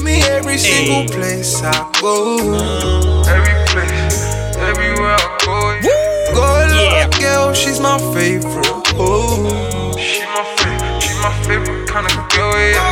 [7.55, 8.67] she's my favorite.
[8.97, 10.64] Oh, she my favorite,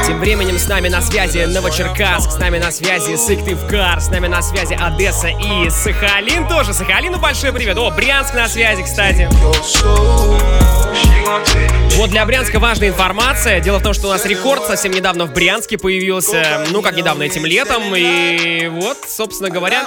[0.07, 4.41] Тем временем с нами на связи Новочеркасск, с нами на связи Сыктывкар, с нами на
[4.43, 6.73] связи Одесса и Сахалин тоже.
[6.73, 7.77] Сахалину большой привет.
[7.79, 9.29] О, Брянск на связи, кстати.
[11.97, 13.61] Вот для Брянска важная информация.
[13.61, 16.65] Дело в том, что у нас рекорд совсем недавно в Брянске появился.
[16.71, 17.83] Ну, как недавно, этим летом.
[17.95, 19.87] И вот, собственно говоря,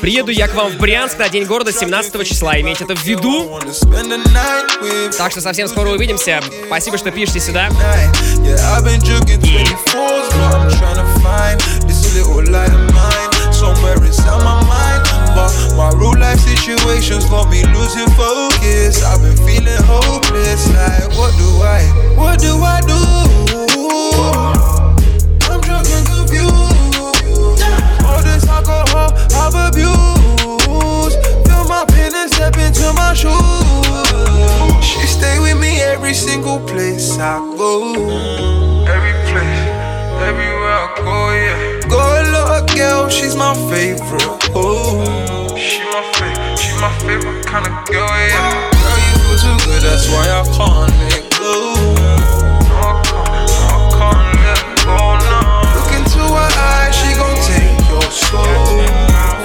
[0.00, 2.60] приеду я к вам в Брянск на День города 17 числа.
[2.60, 3.58] Имейте это в виду.
[5.16, 6.40] Так что совсем скоро увидимся.
[6.66, 7.68] Спасибо, что пишете сюда.
[8.40, 13.52] Yeah, I've been jugging 24s, but I'm trying to find this little light of mine.
[13.52, 15.02] Somewhere inside my mind.
[15.36, 19.02] But my real life situations got me losing focus.
[19.04, 20.68] I've been feeling hopeless.
[20.72, 21.82] Like, what do I,
[22.16, 23.00] what do I do?
[25.50, 27.62] I'm drunk and confused.
[28.04, 30.21] All this alcohol I've abused.
[32.42, 34.84] Step into my shoes.
[34.84, 37.94] She stay with me every single place I go.
[38.94, 39.62] Every place,
[40.26, 41.88] everywhere I go, yeah.
[41.88, 42.02] Go
[42.34, 44.26] little girl, she's my favorite.
[44.58, 48.50] Oh, she my favorite, she my favorite kind of girl, yeah.
[48.82, 51.54] Girl, you feel too good, that's why I can't let go.
[52.66, 54.98] No, I can't, no, I can't let go
[55.30, 55.78] now.
[55.78, 58.82] Look into her eyes, she gon' take your soul.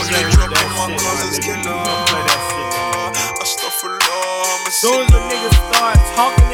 [0.07, 1.67] Cause drop in one closet's killer.
[1.67, 4.71] I stuff a lot.
[4.71, 6.46] Soon the niggas start talking.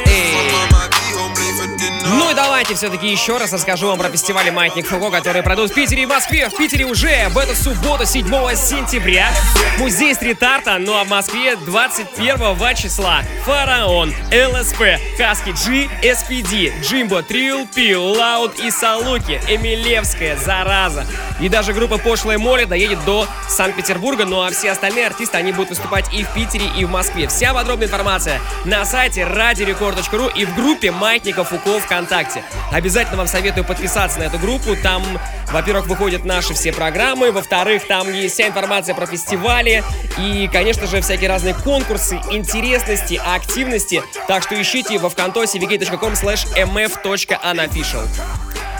[2.06, 5.74] Ну и давайте все-таки еще раз расскажу вам про фестивали «Маятник Фуго», которые пройдут в
[5.74, 6.50] Питере и Москве.
[6.50, 9.32] В Питере уже в эту субботу, 7 сентября,
[9.80, 17.68] музей стрит-арта, ну а в Москве 21 числа «Фараон», ЛСП, Хаски G, SPD, Джимбо, Трил,
[17.74, 21.06] Пил, Лаут и Салуки, Эмилевская, Зараза.
[21.39, 25.70] И даже группа «Пошлая море» доедет до Санкт-Петербурга, ну а все остальные артисты, они будут
[25.70, 27.28] выступать и в Питере, и в Москве.
[27.30, 32.44] Вся подробная информация на сайте radiorecord.ru и в группе «Маятника Фуко» ВКонтакте.
[32.72, 34.76] Обязательно вам советую подписаться на эту группу.
[34.76, 35.04] Там,
[35.52, 39.84] во-первых, выходят наши все программы, во-вторых, там есть вся информация про фестивали
[40.18, 44.02] и, конечно же, всякие разные конкурсы, интересности, активности.
[44.28, 48.08] Так что ищите во вконтосе vk.com slash mf.unofficial.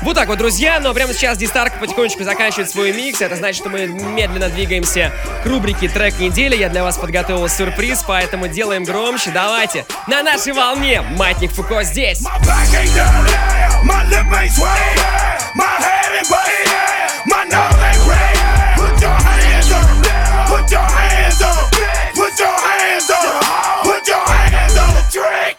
[0.02, 3.22] Вот так вот, друзья, но прямо сейчас Дистарк потихонечку заканчивает свой микс.
[3.22, 5.12] Это значит, что мы медленно двигаемся
[5.44, 6.56] к рубрике «Трек недели».
[6.56, 9.32] Я для вас подготовил сюрприз, поэтому делаем громче.
[9.32, 12.22] Давайте, на нашей волне Матник Фуко здесь.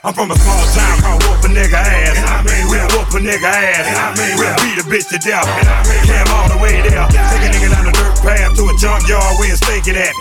[0.05, 2.21] I'm from a small town called Whoop a Nigga Ass.
[2.21, 3.89] And I mean, we'll whoop a nigga ass.
[3.89, 5.49] And I mean, we'll beat a bitch to death.
[5.49, 7.09] And I mean, cam all the way there.
[7.09, 10.13] Take a nigga down the dirt path to a junkyard where it's thinking at.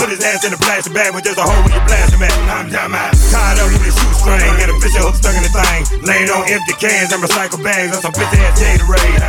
[0.00, 2.24] Put his ass in a plastic bag with just a hole where you blast him
[2.24, 2.32] at.
[2.48, 4.56] I'm tied up with a shoestring.
[4.56, 6.00] Got a bitch hook stuck in the thing.
[6.00, 9.20] Laying on empty cans and recycle bags on some bitch ass Gatorade.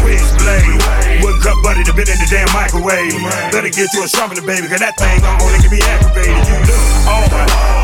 [0.00, 0.80] Switchblade.
[1.20, 3.20] Wouldn't cut buddy to bit in the damn microwave.
[3.52, 6.40] Better get you a sharpener, baby, cause that thing gon' only can be aggravated.
[6.40, 7.28] You look off,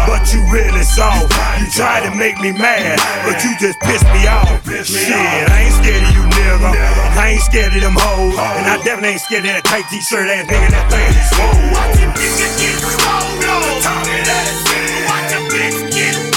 [0.08, 1.28] but you really soft.
[1.58, 4.46] You try to make me mad, but you just pissed me off.
[4.86, 6.70] Shit, I ain't scared of you, nigga.
[7.18, 8.38] I ain't scared of them hoes.
[8.38, 11.58] And I definitely ain't scared of that tight t-shirt ass nigga that thing is swole.
[11.74, 13.82] Watch him get swole.
[13.82, 14.62] Talk it ass.
[15.10, 15.44] Watch him
[15.90, 16.27] get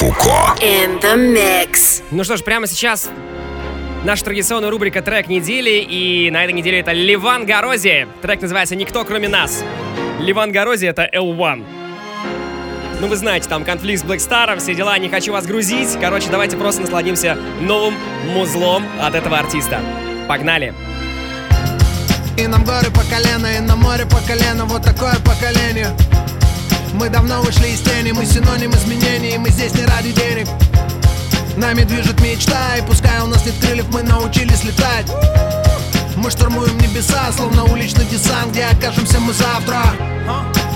[0.00, 0.56] Фуко.
[0.62, 2.02] In the mix.
[2.10, 3.10] Ну что ж, прямо сейчас
[4.02, 8.08] наша традиционная рубрика «Трек недели», и на этой неделе это Ливан Горози.
[8.22, 9.62] Трек называется «Никто, кроме нас».
[10.18, 11.66] Ливан Горози— это L1.
[12.98, 15.94] Ну, вы знаете, там конфликт с Black Star, все дела, не хочу вас грузить.
[16.00, 17.94] Короче, давайте просто насладимся новым
[18.28, 19.82] музлом от этого артиста.
[20.26, 20.72] Погнали!
[22.38, 25.88] И нам горы по колено, и на море по колено Вот такое поколение
[26.94, 30.48] Мы давно вышли из тени, мы синоним изменений Мы здесь не ради денег.
[31.56, 35.06] Нами движет мечта, и пускай у нас нет крыльев Мы научились летать.
[36.16, 39.82] Мы штурмуем небеса, словно уличный десант Где окажемся мы завтра.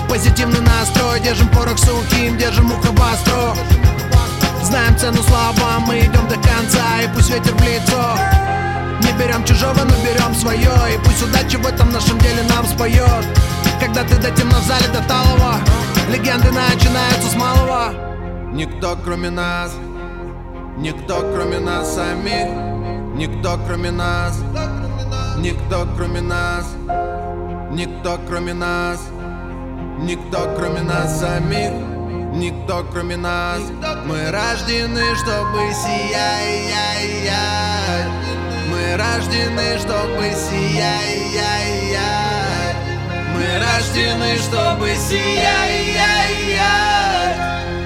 [0.09, 3.55] Позитивный настрой, держим порох сухим Держим ухо востро.
[4.63, 8.17] Знаем цену словам, мы идем до конца И пусть ветер в лицо.
[9.01, 13.25] Не берем чужого, но берем свое И пусть удача в этом нашем деле нам споет.
[13.79, 15.59] Когда ты до темно в зале до талого
[16.09, 17.93] Легенды начинаются с малого.
[18.53, 19.73] Никто кроме нас.
[20.77, 22.47] Никто кроме нас самих.
[23.15, 24.39] Никто кроме нас.
[25.37, 26.67] Никто кроме нас.
[27.71, 29.01] Никто кроме нас.
[29.99, 31.71] Никто кроме нас самих.
[32.35, 33.61] Никто кроме нас.
[34.05, 37.31] Мы рождены, чтобы сиять
[38.69, 42.14] Мы рождены, чтобы сиять
[43.55, 45.95] Мы рождены, чтобы сиять.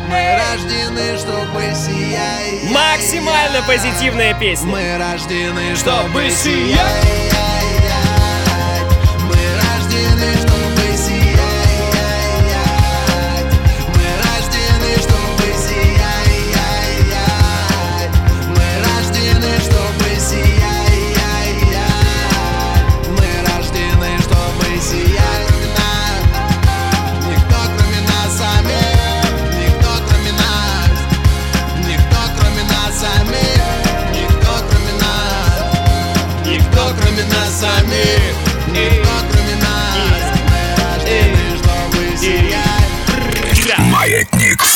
[0.10, 2.72] Мы рождены, чтобы сиять.
[2.72, 4.68] Максимально позитивная песня.
[4.68, 7.29] Мы рождены, чтобы сиять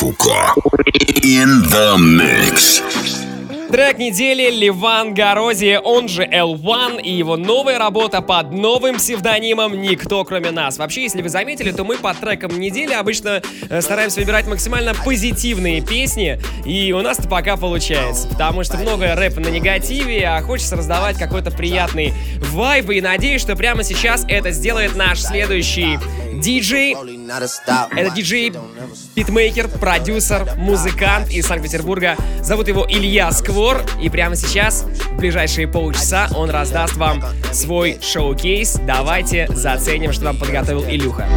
[0.04, 0.54] Фуко.
[1.24, 2.82] In the mix.
[3.72, 10.26] Трек недели Ливан Горози, он же L1, и его новая работа под новым псевдонимом «Никто,
[10.26, 10.78] кроме нас».
[10.78, 15.80] Вообще, если вы заметили, то мы под треком недели обычно э, стараемся выбирать максимально позитивные
[15.80, 20.76] песни, и у нас это пока получается, потому что много рэпа на негативе, а хочется
[20.76, 22.14] раздавать какой-то приятный
[22.52, 25.98] вайб, и надеюсь, что прямо сейчас это сделает наш следующий
[26.34, 27.23] диджей.
[27.28, 28.54] Это диджей,
[29.16, 32.18] битмейкер, продюсер, музыкант из Санкт-Петербурга.
[32.42, 33.64] Зовут его Илья Сквот.
[33.64, 33.82] Егор.
[34.02, 38.78] И прямо сейчас, в ближайшие полчаса, он раздаст вам свой шоу-кейс.
[38.86, 41.28] Давайте заценим, что вам подготовил Илюха.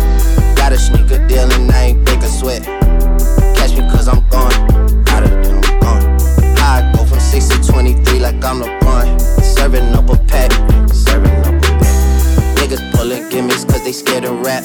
[8.19, 9.21] like I'm LeBron.
[9.41, 10.51] Serving up a pack,
[10.91, 12.57] serving up a pack.
[12.57, 14.65] Niggas pulling gimmicks cause they scared of rap.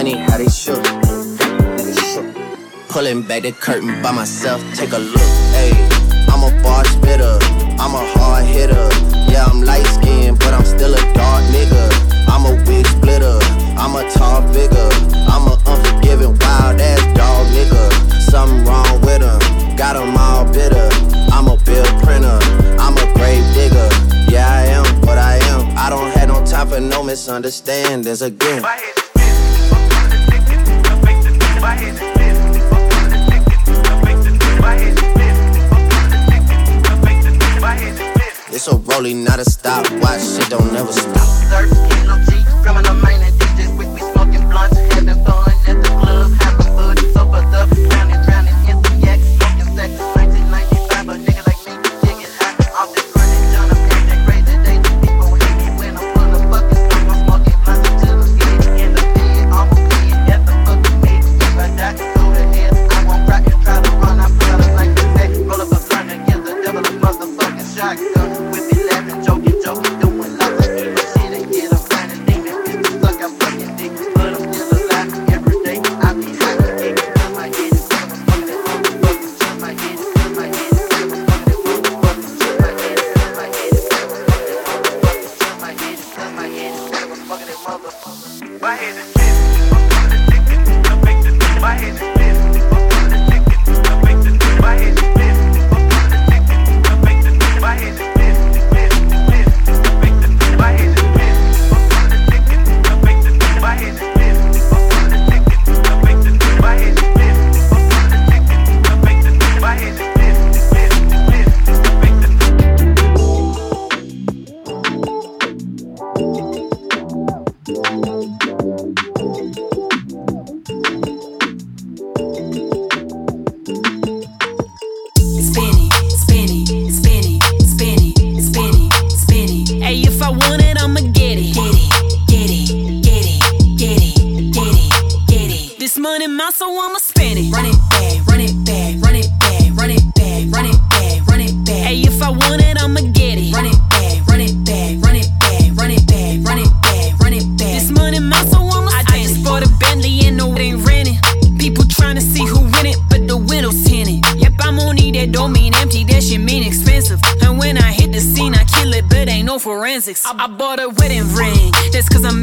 [0.00, 0.82] Funny how they shook.
[2.88, 5.76] Pulling back the curtain by myself, take a look, ayy.
[6.32, 7.36] I'm a bar spitter,
[7.76, 8.88] I'm a hard hitter.
[9.30, 11.84] Yeah, I'm light skinned, but I'm still a dark nigga.
[12.32, 13.38] I'm a wig splitter,
[13.76, 14.88] I'm a tall figure.
[15.28, 17.84] I'm a unforgiving, wild ass dog nigga.
[18.30, 20.88] Something wrong with him, got him all bitter.
[21.30, 22.38] I'm a bill printer,
[22.80, 23.90] I'm a grave digger.
[24.32, 25.76] Yeah, I am what I am.
[25.76, 28.64] I don't have no time for no misunderstandings again.
[38.52, 39.88] It's a rolling, not a stop.
[40.02, 41.20] Watch shit don't never stop.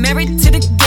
[0.07, 0.86] married to the game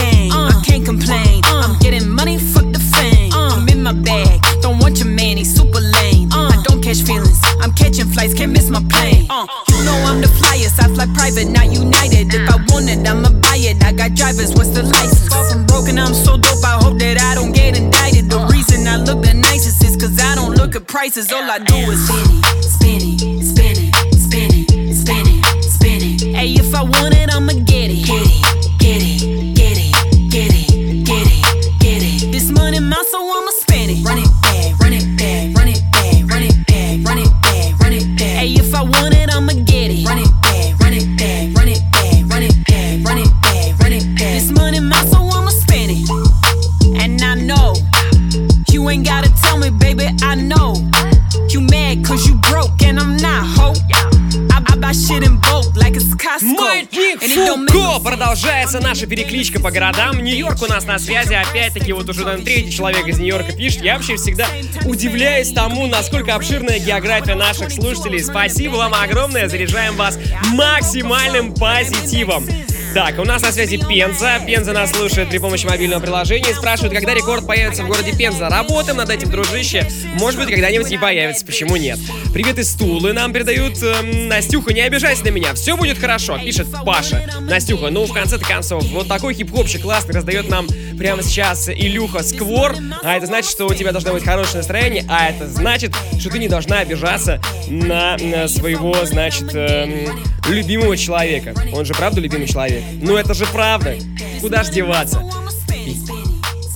[59.50, 60.22] перекличка по городам.
[60.22, 61.34] Нью-Йорк у нас на связи.
[61.34, 63.82] Опять-таки, вот уже там третий человек из Нью-Йорка пишет.
[63.82, 64.46] Я вообще всегда
[64.84, 68.22] удивляюсь тому, насколько обширная география наших слушателей.
[68.22, 69.48] Спасибо вам огромное.
[69.48, 70.18] Заряжаем вас
[70.52, 72.46] максимальным позитивом.
[72.94, 74.40] Так, у нас на связи Пенза.
[74.44, 78.48] Пенза нас слушает при помощи мобильного приложения и спрашивает, когда рекорд появится в городе Пенза.
[78.48, 79.86] Работаем над этим, дружище.
[80.14, 81.98] Может быть, когда-нибудь и появится, почему нет?
[82.32, 83.82] Привет из Тулы нам передают.
[83.82, 87.28] Эм, Настюха, не обижайся на меня, все будет хорошо, пишет Паша.
[87.40, 92.76] Настюха, ну в конце-то концов, вот такой хип-хопчик классный раздает нам прямо сейчас Илюха Сквор.
[93.02, 96.38] А это значит, что у тебя должно быть хорошее настроение, а это значит, что ты
[96.38, 101.52] не должна обижаться на, на своего, значит, эм, любимого человека.
[101.72, 102.84] Он же правда любимый человек?
[103.02, 103.96] Ну это же правда.
[104.40, 105.20] Куда ж деваться?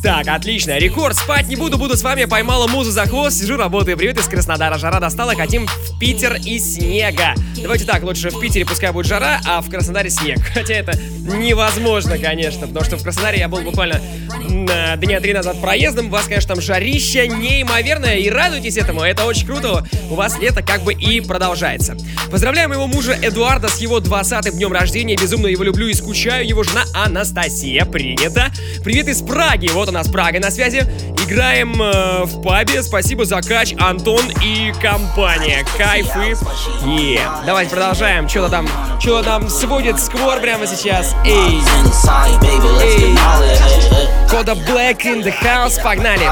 [0.05, 0.77] Так, отлично.
[0.77, 1.17] Рекорд.
[1.17, 2.27] Спать не буду, буду с вами.
[2.27, 3.39] Поймала музу за хвост.
[3.39, 3.97] Сижу, работаю.
[3.97, 4.77] Привет из Краснодара.
[4.77, 5.35] Жара достала.
[5.35, 7.35] Хотим в Питер и снега.
[7.57, 10.41] Давайте так, лучше в Питере пускай будет жара, а в Краснодаре снег.
[10.53, 13.99] Хотя это невозможно, конечно, потому что в Краснодаре я был буквально
[14.97, 16.07] дня три назад проездом.
[16.07, 18.17] У вас, конечно, там жарища неимоверное.
[18.17, 19.03] И радуйтесь этому.
[19.03, 19.85] Это очень круто.
[20.11, 21.97] У вас лето как бы и продолжается.
[22.31, 25.17] Поздравляем его мужа Эдуарда с его 20-м днем рождения.
[25.17, 26.47] Безумно его люблю и скучаю.
[26.47, 27.85] Его жена Анастасия.
[27.85, 28.51] Принято.
[28.85, 29.69] Привет из Праги.
[29.69, 30.87] Вот у нас Прага на связи.
[31.25, 32.83] Играем э, в пабе.
[32.83, 35.65] Спасибо за кач, Антон и компания.
[35.79, 36.37] Кайфы.
[36.87, 37.21] Е.
[37.47, 38.29] Давайте продолжаем.
[38.29, 38.69] Что-то там,
[39.01, 41.15] что-то там сводит сквор прямо сейчас.
[41.25, 41.61] Эй.
[42.83, 44.24] Эй.
[44.30, 45.78] Кода Black in the house.
[45.78, 46.26] Погнали.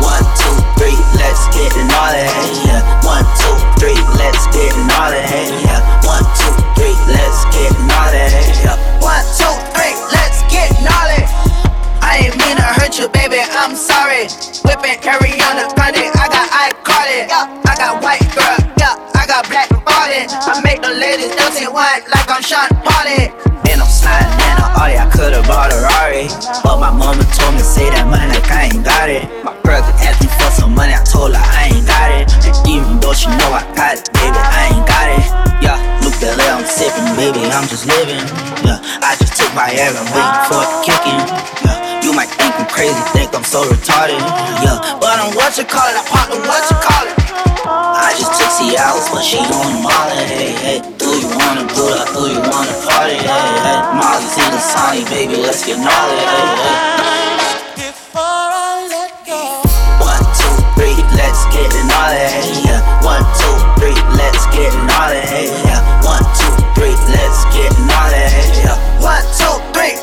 [0.00, 2.24] One, two, three, let's get it naughty.
[2.66, 2.82] Yeah.
[3.04, 5.20] One, two, three, let's get it naughty.
[5.66, 5.82] Yeah.
[6.06, 8.24] One, two, three, let's get it naughty.
[8.64, 8.76] Yeah.
[9.00, 11.22] One, two, three, let's get naughty.
[12.00, 13.40] I ain't mean to hurt you, baby.
[13.40, 14.28] I'm sorry.
[14.64, 17.28] Whipping Ariana Grande, I got I caught it.
[17.28, 17.70] Yeah.
[17.70, 18.94] I got white girl, yeah.
[19.14, 20.26] I got black body.
[20.30, 22.68] I make the ladies dance and wine like I'm Sean
[23.87, 24.27] Party.
[24.27, 26.27] And I'm sliding in a Audi, I could've bought a Rari.
[26.63, 29.23] But my mama told me say that money like I ain't got it.
[29.43, 32.27] My brother asked me for some money, I told her I ain't got it.
[32.67, 35.25] Even though she know I got it, baby, I ain't got it.
[35.63, 38.21] Yeah, look that I'm sipping, baby, I'm just living.
[38.67, 41.19] Yeah, I just took my air, I'm waiting for it to kick in
[41.63, 44.19] Yeah, you might think I'm crazy, think I'm so retarded.
[44.63, 47.15] Yeah, but I'm what you call it, I pop the what you call it.
[47.67, 50.23] I just took Cialis, but she on Molly.
[50.27, 50.79] Hey, hey,
[51.27, 52.07] you wanna do that?
[52.15, 53.19] Do you wanna party?
[53.19, 56.15] Hey, hey, Molly's in the Sony, baby, let's get gnarly.
[56.15, 56.87] Eh, eh.
[56.87, 59.51] Hey, hey.
[59.99, 62.63] One, two, three, let's get it gnarly.
[62.63, 62.79] Yeah.
[63.03, 64.71] One, two, three, let's get.
[64.71, 65.83] Yeah.
[66.05, 67.71] One, two, three, let's get.
[67.75, 68.95] Yeah.
[69.03, 69.43] One, two,
[69.75, 69.96] three, let's get gnarly.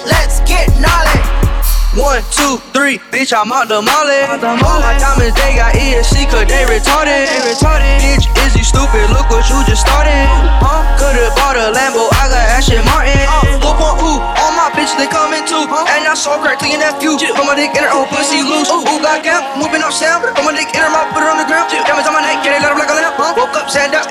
[2.14, 4.22] One, two, three, bitch, I'm out the molly.
[4.30, 7.26] All my diamonds, they got ESC, cause they retarded.
[7.26, 7.98] They retarded.
[7.98, 9.10] Bitch, is you stupid?
[9.10, 10.22] Look what you just started.
[10.62, 10.86] Huh?
[10.94, 13.18] Could've bought a Lambo, I got Aston Martin.
[13.58, 15.66] Look on ooh, all my bitches, they coming too.
[15.66, 17.18] And I saw crack to your nephew.
[17.18, 18.70] Put my dick in her, oh, pussy loose.
[18.70, 20.22] Ooh, ooh, got gap, moving up sound.
[20.22, 21.66] Put my dick in her mouth, put it on the ground.
[21.66, 23.18] Diamonds on my neck, get it let 'em like a lamp.
[23.18, 23.34] Huh?
[23.34, 24.03] Woke up, sat down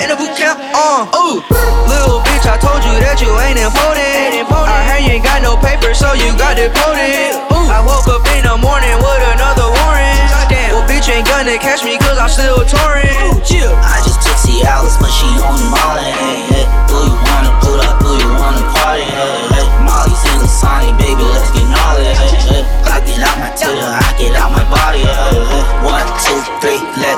[1.04, 1.12] in a boot camp.
[1.12, 1.38] Uh, ooh.
[1.90, 4.48] Little bitch, I told you that you ain't important.
[4.68, 7.36] I heard you ain't got no paper, so you got deported.
[7.52, 7.68] Ooh.
[7.68, 10.20] I woke up in the morning with another warrant.
[10.32, 10.76] Goddamn.
[10.76, 13.12] Well, bitch ain't gonna catch me cause I'm still touring.
[13.32, 13.74] Ooh, chill.
[13.84, 16.08] I just took Cialis, but she on Molly.
[16.08, 18.00] Hey, hey, do you wanna put up?
[18.00, 19.04] Do you wanna party?
[19.04, 22.08] Hey, hey, Molly's in the Sony, baby, let's get gnarly.
[22.16, 25.04] Hey, hey, I get out my tiller, I get out my body.
[25.04, 25.63] Hey, hey, one, two, three,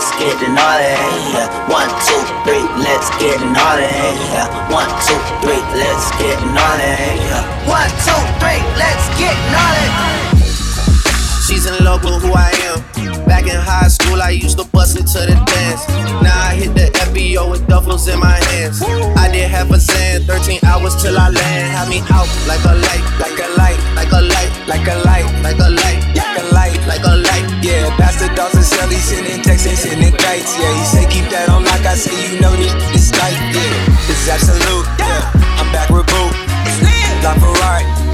[0.05, 0.53] let's get it.
[0.53, 1.69] Hey, yeah.
[1.69, 3.57] One, two, three, let's get it.
[3.57, 4.45] Hey, yeah.
[4.69, 6.53] One, two, three, let's get it.
[6.53, 7.41] Hey, yeah.
[7.65, 9.89] One, two, three, let's get gnarly.
[11.47, 13.25] She's in love with who I am.
[13.25, 15.87] Back in high school, I used to bust into the dance.
[16.21, 18.81] Now I hit the FBO with duffels in my hands.
[18.83, 21.67] I did half a zan, 13 hours till I land.
[21.73, 25.25] Have me out like a light, like a light, like a light, like a light,
[25.41, 27.34] like a light, like a light, like a light.
[27.65, 30.57] The dogs and Sally sending texts and sending kites.
[30.57, 31.85] Yeah, he say keep that on lock.
[31.85, 33.33] I say you know this is tight.
[33.53, 34.85] Yeah, it's absolute.
[34.99, 36.29] Yeah, I'm back with Boo.
[37.23, 38.04] Like Ferrari.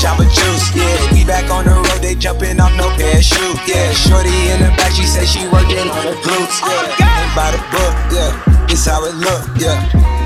[0.00, 1.12] Jamba Juice, yeah.
[1.12, 3.92] We back on the road, they jumping off no parachute, yeah.
[3.92, 7.20] Shorty in the back, she say she working on her glutes, yeah.
[7.20, 8.32] Ain't by the book, yeah.
[8.64, 9.76] This how it look, yeah.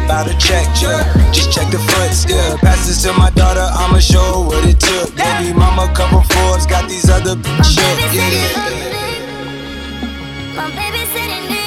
[0.07, 1.03] About to check, yeah.
[1.33, 2.55] Just check the foots, yeah.
[2.63, 5.11] Pass this to my daughter, I'ma show her what it took.
[5.17, 7.35] Baby mama, couple Forbes, got these other
[7.67, 8.95] shit, yeah.
[10.55, 11.64] My baby said he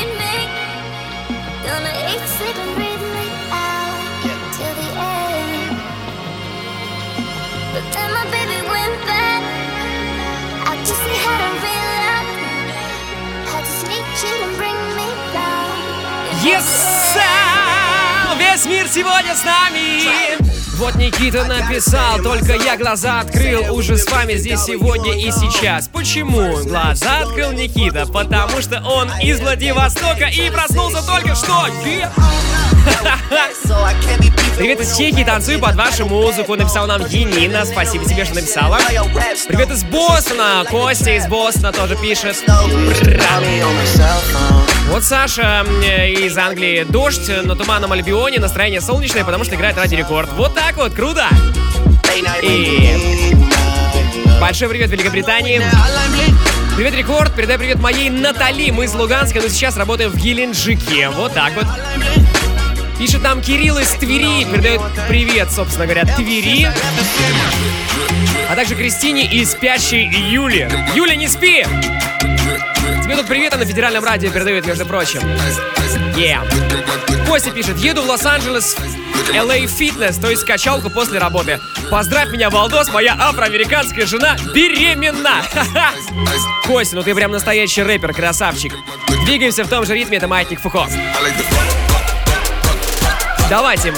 [16.62, 18.38] sir!
[18.38, 20.38] Весь мир сегодня с нами!
[20.78, 26.56] Вот Никита написал, только я глаза открыл Уже с вами здесь сегодня и сейчас Почему
[26.64, 28.06] глаза открыл Никита?
[28.06, 31.68] Потому что он из Владивостока и проснулся только что
[33.68, 34.47] Yeah.
[34.58, 38.80] Привет из Чехии, танцую под вашу музыку, написал нам Енина, спасибо тебе, что написала.
[39.48, 42.44] Привет из Бостона, Костя из Бостона тоже пишет.
[44.90, 46.84] Вот Саша из Англии.
[46.90, 50.30] Дождь на туманном Альбионе, настроение солнечное, потому что играет ради рекорд.
[50.34, 51.28] Вот так вот, круто!
[52.42, 53.36] И
[54.42, 55.62] большой привет Великобритании.
[56.76, 57.34] Привет, Рекорд.
[57.34, 58.70] Передай привет моей Натали.
[58.70, 61.10] Мы из Луганска, но сейчас работаем в Геленджике.
[61.10, 61.66] Вот так вот.
[62.98, 64.44] Пишет нам Кирилл из Твери.
[64.52, 66.68] Передает привет, собственно говоря, Твери.
[68.50, 70.68] А также Кристине из спящей Юли.
[70.96, 71.64] Юля, не спи!
[73.04, 75.20] Тебе тут привет, а на федеральном радио передают, между прочим.
[76.16, 76.42] Yeah.
[77.28, 78.76] Костя пишет, еду в Лос-Анджелес,
[79.30, 81.60] LA Fitness, то есть качалку после работы.
[81.92, 85.44] Поздравь меня, Валдос, моя афроамериканская жена беременна.
[86.66, 88.74] Костя, ну ты прям настоящий рэпер, красавчик.
[89.26, 90.60] Двигаемся в том же ритме, это Маятник
[93.50, 93.94] Давайте.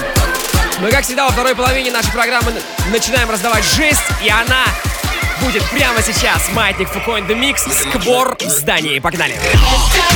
[0.80, 2.54] Мы, как всегда, во второй половине нашей программы
[2.91, 4.64] начинаем раздавать жесть, и она
[5.41, 6.50] будет прямо сейчас.
[6.54, 9.00] Маятник Фуко in the Mix, сквор в здании.
[9.00, 9.36] Погнали.
[9.54, 10.10] Ха-ха,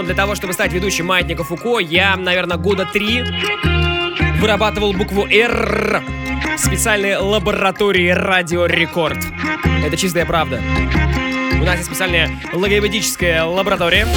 [0.00, 3.22] но для того, чтобы стать ведущим Маятника Фуко, я, наверное, года три
[4.38, 6.02] вырабатывал букву «Р»
[6.56, 9.18] в специальной лаборатории Радио Рекорд.
[9.84, 10.58] Это чистая правда.
[11.52, 14.08] У нас есть специальная логопедическая лаборатория,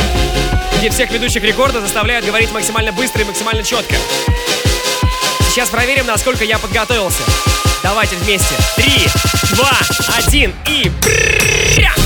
[0.80, 3.96] где всех ведущих рекорда заставляют говорить максимально быстро и максимально четко.
[5.50, 7.24] Сейчас проверим, насколько я подготовился.
[7.84, 8.56] Давайте вместе.
[8.78, 9.06] Три,
[9.54, 9.78] два,
[10.18, 10.90] один и...
[11.02, 12.03] брррря!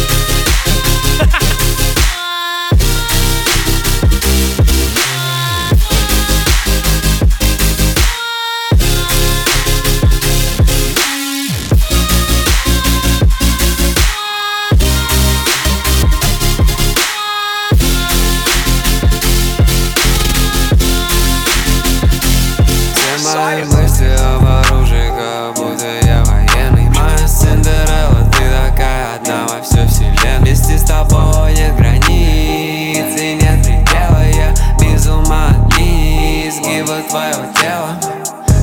[37.32, 38.00] Твоего тела.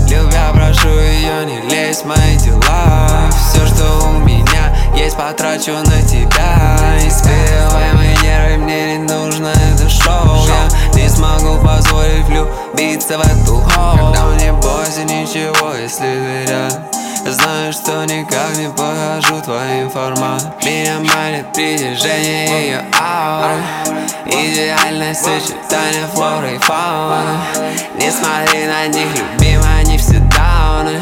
[0.09, 3.31] Любя, прошу ее, не лезь в мои дела.
[3.31, 6.79] Все, что у меня есть, потрачу на тебя.
[7.07, 13.57] Испевай мои нервы, мне не нужно это шоу Я не смогу позволить влюбиться в эту
[13.57, 16.83] хоу Когда мне бойся ничего, если ты рядом
[17.27, 23.63] Знаю, что никак не покажу твоим формат Меня манит притяжение ее ауры.
[24.27, 27.39] Идеальное сочетание флоры и фауны.
[27.99, 31.01] Не смотри на них, любимая, они все дауны.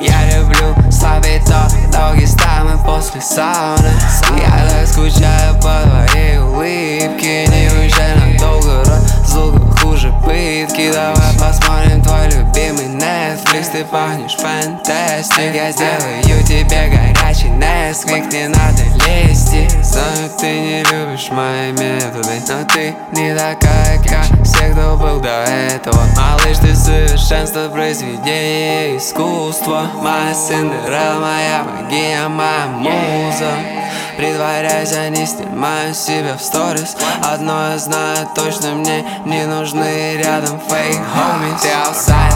[0.00, 3.92] Я люблю слабый ток, долгий стамы после сауны.
[4.36, 9.71] Я так скучаю по твоей улыбке Не уезжай надолго, разлука
[10.02, 13.70] хуже пытки Давай посмотрим твой любимый Netflix.
[13.72, 21.30] Ты пахнешь фантастик Я сделаю тебе горячий Nesquik Не надо лезть Знаю, ты не любишь
[21.30, 22.42] мои методы.
[22.48, 26.00] Но ты не такая, как все, кто был до этого.
[26.16, 29.90] Малыш, ты совершенство произведения искусства.
[30.02, 33.81] Моя Синдерелла, моя богиня, моя муза
[34.16, 36.96] Притворяйся, не снимаю себя в сторис.
[37.22, 42.34] Одно я знаю точно, мне не нужны рядом фейк Homie, ты outside,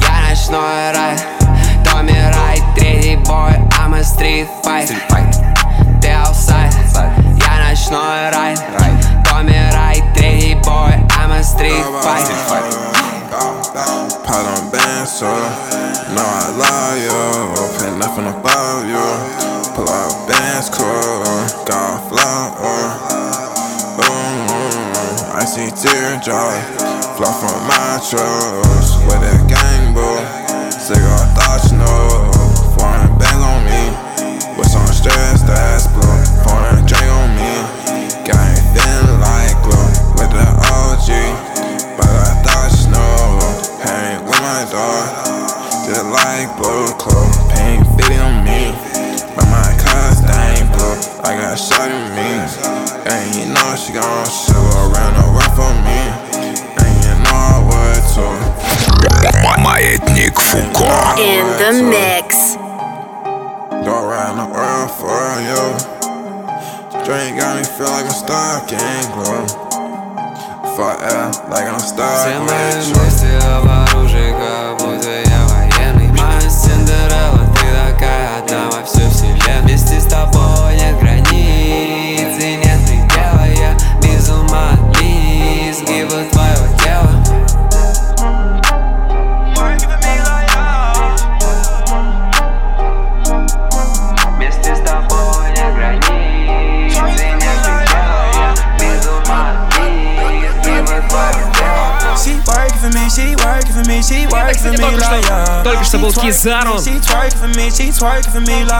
[0.00, 1.16] я ночной рай
[1.84, 4.88] Томми Райт, третий бой, I'm a street fight.
[6.02, 6.74] Ты outside,
[7.46, 8.56] я ночной рай
[9.28, 12.26] Томми Райт, третий бой, I'm a street fight.
[14.24, 15.26] Pot on band, so
[16.14, 17.43] know I love you.
[25.64, 26.82] many teardrops.
[27.16, 30.43] Fly from my trust with a gang, boy.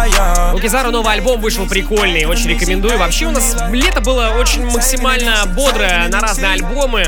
[0.07, 0.55] Yeah.
[0.55, 2.99] У Кизару новый альбом вышел прикольный, очень рекомендую.
[2.99, 7.05] Вообще у нас лето было очень максимально бодрое на разные альбомы.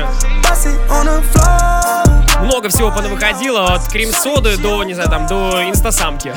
[2.41, 6.33] Много всего понавыходило, от крем-соды до, не знаю, там, до инстасамки.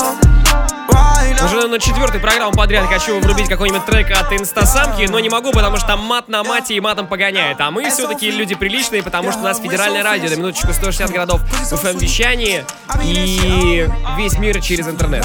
[1.66, 5.88] На четвертую программу подряд хочу врубить какой-нибудь трек от инстасамки, но не могу, потому что
[5.88, 7.60] там мат на мате и матом погоняет.
[7.60, 11.40] А мы все-таки люди приличные, потому что у нас федеральное радио, до минуточку 160 городов
[11.42, 12.64] в FM вещании
[13.02, 15.24] и весь мир через интернет.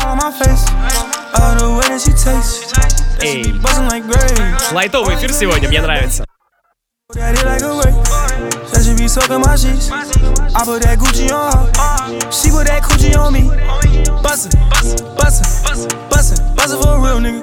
[3.22, 3.54] Эй,
[4.72, 6.26] лайтовый эфир сегодня, мне нравится.
[7.14, 8.22] Daddy like
[8.98, 9.92] be soaking my sheets.
[9.92, 12.32] I put that Gucci on her.
[12.32, 13.50] She put that Gucci on me.
[14.24, 17.42] Bustin', bustin', bustin', bustin', bustin' for a real nigga.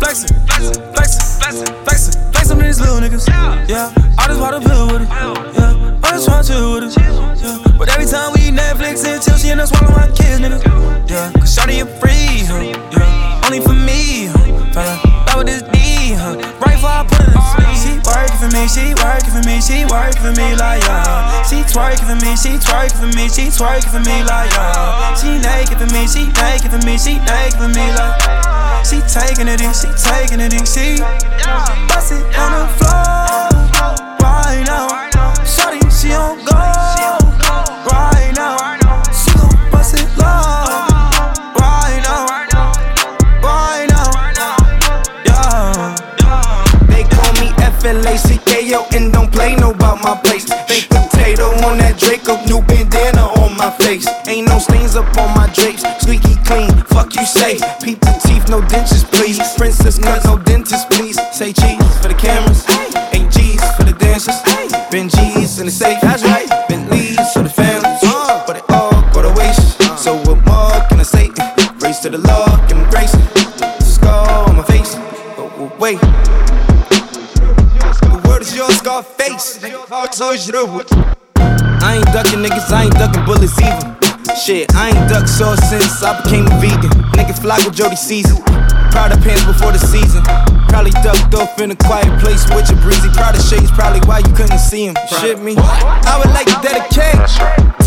[0.00, 3.26] Flexin', flexin', flexin', flexin', flexin' these little niggas.
[3.68, 5.08] Yeah, I just bought a pill with it.
[5.08, 6.96] Yeah, I just tryna chill with it.
[6.96, 10.60] Yeah, but every time we Netflix and chill, she end up swallowing my kids, nigga.
[11.08, 12.60] Yeah, cause shawty you free, huh?
[12.92, 15.24] Yeah, only for me, huh?
[15.28, 16.36] Love with this D, huh?
[16.60, 17.77] Right before I put it in sleep.
[18.08, 21.42] She working for me, she working for me, she working for me like yeah.
[21.42, 25.14] She twerking for me, she twerking for me, she twerking for me like yeah.
[25.14, 28.16] She naked for me, she naked for me, she naked for me like.
[28.84, 30.96] She taking it in, she taking it in, she
[31.92, 34.88] bust it on the floor right now.
[35.44, 36.47] Shawty, she on
[50.08, 50.48] my place.
[50.68, 54.08] Baked potato on that Draco, new bandana on my face.
[54.26, 56.72] Ain't no stains up on my drapes, squeaky clean.
[56.88, 59.36] Fuck you say, peep the teeth, no dentures, please.
[59.56, 61.20] Princess cut, no dentist, please.
[61.36, 62.64] Say cheese for the cameras,
[63.12, 64.40] eight G's for the dancers,
[64.90, 66.00] Ben G's in the safe.
[66.00, 68.00] That's right, Bentleys for the families,
[68.46, 69.76] but it all go to waste.
[70.00, 71.28] So what more can I say?
[71.84, 73.12] Race to the law, give 'em grace.
[73.84, 74.96] Scar on my face,
[75.36, 76.00] but wait.
[78.08, 79.58] The word is yours, Scarface.
[81.80, 83.96] I ain't ducking niggas, I ain't ducking bullets either.
[84.36, 86.92] Shit, I ain't ducked sauce since I became a vegan.
[87.16, 88.36] Nigga fly with Jody Season.
[88.92, 90.20] Proud of pants before the season.
[90.68, 93.08] Probably ducked off in a quiet place with your breezy.
[93.16, 94.96] Proud of shades, probably why you couldn't see him.
[95.24, 95.56] Shit me.
[95.56, 97.24] I would like to dedicate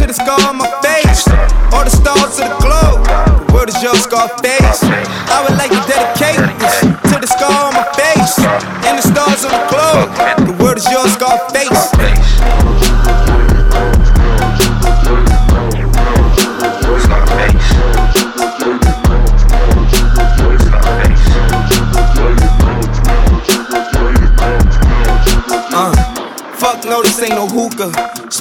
[0.02, 1.30] to the scar on my face.
[1.70, 3.06] All the stars to the globe.
[3.46, 4.82] The word is yours, Scarface.
[5.30, 6.82] I would like to dedicate this
[7.14, 8.42] to the scar on my face.
[8.90, 10.10] And the stars on the globe.
[10.50, 11.70] The world is yours, Scarface.
[11.70, 11.91] Uh,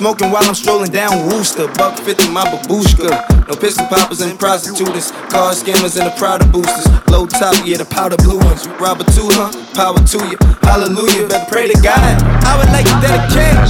[0.01, 1.69] Smoking while I'm strolling down Wooster.
[1.77, 3.13] Buck 50 my babushka.
[3.45, 5.13] No pistol poppers and prostitutes.
[5.29, 6.89] Car scammers and the Prada boosters.
[7.13, 8.65] Low top, yeah, the powder blue ones.
[8.65, 9.53] You rob a two, huh?
[9.77, 10.41] Power to you.
[10.65, 11.29] Hallelujah.
[11.29, 12.01] Better pray to God.
[12.49, 13.61] I would like to dedicate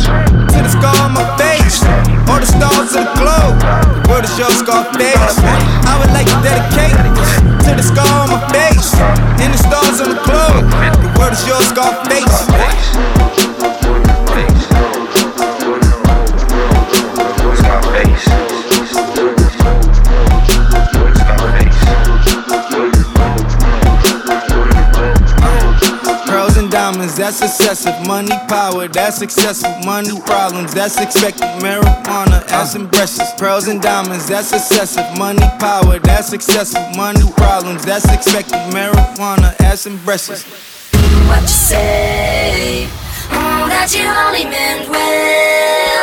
[0.54, 1.82] to the scar on my face.
[2.30, 3.58] All the stars of the globe.
[3.58, 5.34] The word is your Scarface.
[5.42, 6.94] I would like to dedicate
[7.66, 8.94] to the scar on my face.
[9.42, 10.62] And the stars on the globe.
[10.94, 12.46] The word is your Scarface.
[12.54, 13.19] Pearls
[27.30, 28.06] that's excessive.
[28.08, 29.84] Money, power, that's excessive.
[29.84, 31.46] Money problems, that's expected.
[31.62, 33.20] Marijuana, ass and breasts.
[33.38, 35.06] Pearls and diamonds, that's excessive.
[35.16, 36.96] Money, power, that's excessive.
[36.96, 38.58] Money problems, that's expected.
[38.74, 40.44] Marijuana, ass and breasts.
[41.28, 43.09] What you say?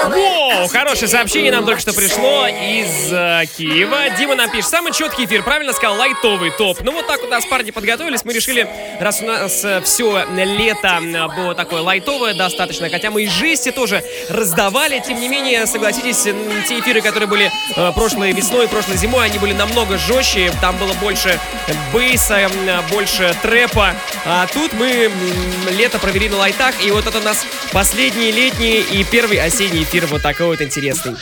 [0.09, 4.09] Воу, хорошее сообщение нам только что пришло из э, Киева.
[4.17, 6.80] Дима нам пишет, самый четкий эфир, правильно сказал, лайтовый топ.
[6.82, 8.67] Ну вот так у нас парни подготовились, мы решили,
[8.99, 14.03] раз у нас все лето э, было такое лайтовое достаточно, хотя мы и жести тоже
[14.30, 19.39] раздавали, тем не менее, согласитесь, те эфиры, которые были э, прошлой весной, прошлой зимой, они
[19.39, 21.38] были намного жестче, там было больше
[21.93, 22.51] бейса, м,
[22.91, 23.93] больше трэпа,
[24.25, 25.11] а тут мы м,
[25.78, 30.05] лето провели на лайтах, и вот это у нас последний летний и первый осенний эфир
[30.07, 31.13] вот такой вот интересный.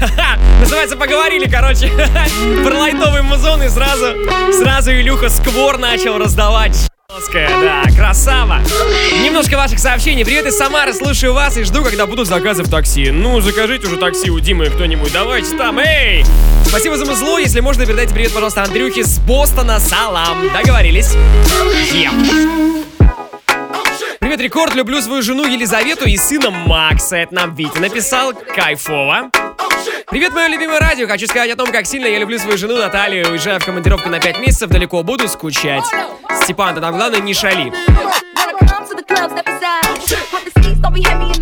[0.00, 1.88] Ха-ха, Называется, поговорили, короче,
[2.64, 4.14] про лайтовый музон и сразу,
[4.52, 6.89] сразу Илюха сквор начал раздавать.
[7.34, 8.60] Да, красава.
[9.20, 10.24] Немножко ваших сообщений.
[10.24, 13.10] Привет из Самары, слушаю вас и жду, когда будут заказы в такси.
[13.10, 16.24] Ну, закажите уже такси у Димы кто-нибудь, давайте там, эй!
[16.66, 20.50] Спасибо за музло, если можно, передайте привет, пожалуйста, Андрюхе с Бостона, салам.
[20.52, 21.12] Договорились.
[21.92, 22.84] Ем.
[24.20, 27.16] Привет, Рекорд, люблю свою жену Елизавету и сына Макса.
[27.16, 29.30] Это нам Витя написал, кайфово.
[30.08, 31.06] Привет, мое любимое радио.
[31.06, 33.30] Хочу сказать о том, как сильно я люблю свою жену Наталью.
[33.30, 35.84] Уезжая в командировку на 5 месяцев далеко, буду скучать.
[36.42, 37.72] Степан, ты там главное не шали.
[40.80, 41.39] Don't be heavy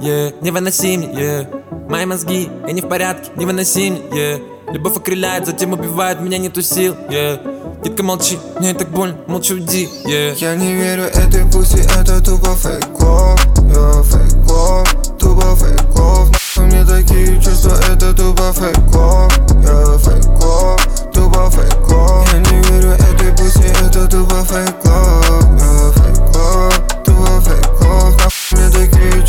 [0.00, 1.88] yeah, yeah, не выноси мне, yeah.
[1.88, 4.72] Мои мозги, они в порядке, не выноси мне, yeah.
[4.72, 7.82] Любовь окрыляет, затем убивает, меня нету сил, yeah.
[7.82, 10.34] Детка, молчи, мне так больно, молчи, уйди, yeah.
[10.36, 13.38] Я не верю этой пуси, это тупо фейк лов
[13.68, 14.88] Я фейк лов,
[15.18, 19.32] тупо фейк лов Нахуй мне такие чувства, это тупо фейк лов
[19.62, 20.80] Я фейк лов,
[21.12, 24.34] тупо фейк лов Я не верю этой пуси, это тупо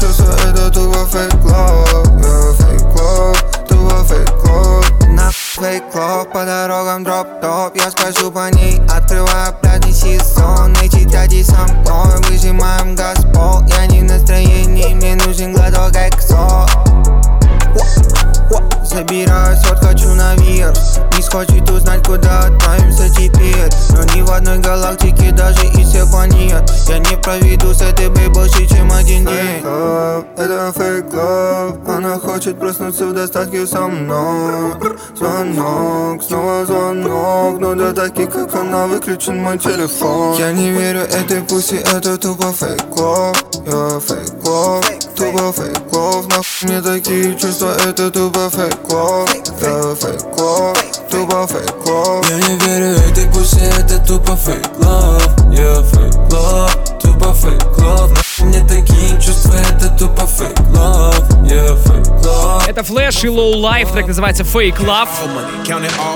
[0.06, 6.46] чувства это тупо фейк лов Я фейк лов, тупо фейк лов На фейк лов, по
[6.46, 12.96] дорогам дроп топ Я скажу по ней, открывая пятый сезон Эти дяди сам кровь, выжимаем
[12.96, 16.66] газ пол Я не в настроении, мне нужен глоток эксо
[18.84, 20.78] Забираю сот, хочу наверх
[21.18, 23.70] Мисс хочет узнать, куда отправимся теперь.
[23.92, 28.28] Но ни в одной галактике, даже из всех планет Я не проведу с этой бей
[28.28, 29.64] больше, чем один день.
[29.64, 31.96] Love, это fake love.
[31.98, 34.74] Она хочет проснуться в достатке со мной.
[35.18, 37.60] Звонок, снова звонок.
[37.60, 40.38] Но для таких, как она, выключен мой телефон.
[40.38, 43.38] Я не верю этой пуси, это тупо fake love.
[43.66, 46.30] Я fake love, тупо fake love.
[46.30, 49.30] Нахуй мне такие чувства, это тупо fake love
[49.62, 50.78] Я fake love,
[51.10, 57.00] тупо fake love Я не верю этой пуси, это тупо fake love Я fake love,
[57.00, 62.82] тупо fake love Нахуй мне такие чувства, это тупо fake love Я fake love Это
[62.82, 65.08] Flash и Low Life, трек называется Fake Love.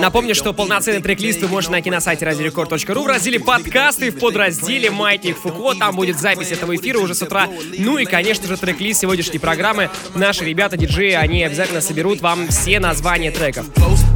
[0.01, 4.91] Напомню, что полноценный трек-лист вы можете найти на сайте радиорекорд.ру в разделе подкасты в подразделе
[4.91, 5.75] Маятник Фуко.
[5.77, 7.47] Там будет запись этого эфира уже с утра.
[7.77, 9.89] Ну и, конечно же, трек-лист сегодняшней программы.
[10.15, 13.65] Наши ребята, диджеи, они обязательно соберут вам все названия треков.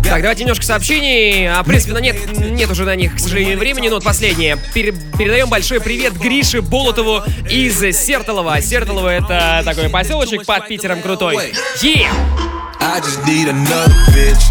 [0.04, 1.48] Так, давайте немножко сообщений.
[1.48, 4.58] А, в принципе, нет, нет уже на них, к сожалению, времени, но вот последнее.
[4.74, 8.62] Пере- передаем большой привет Грише Болотову из Сертолова.
[8.62, 11.54] Сертолово это такой поселочек под Питером крутой.
[11.82, 12.10] Yeah!
[12.80, 14.44] I just need another bitch.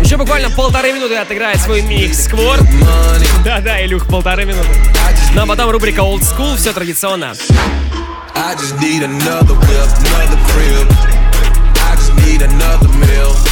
[0.00, 2.58] Еще буквально полторы минуты отыграет свой микс Сквор.
[3.44, 4.68] Да-да, Илюх, полторы минуты.
[5.34, 7.34] Ну а потом рубрика Old School, все традиционно.
[8.34, 10.86] I just need another whip, another crib.
[11.90, 13.45] I just need another meal.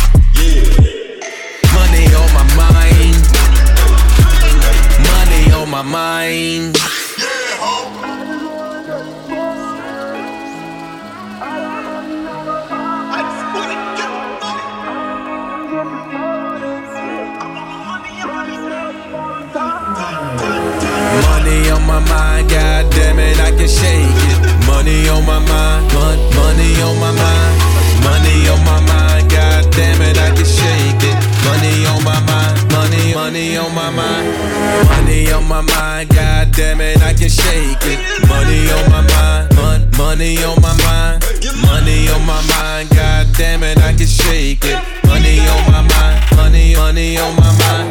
[5.84, 6.78] Mind.
[20.34, 24.66] Money on my mind, god damn it, I can shake it.
[24.66, 27.56] Money on my mind, mon- money on my mind.
[28.02, 31.16] Money on my mind, god damn it, I can shake it.
[31.46, 32.63] Money on my mind,
[33.24, 34.28] money, on my mind.
[34.88, 37.98] Money on my mind, god damn it, I can shake it.
[38.28, 41.24] Money on my mind, mon- money on my mind.
[41.62, 44.78] Money on my mind, god damn it, I can shake it.
[45.06, 46.24] Money on my mind.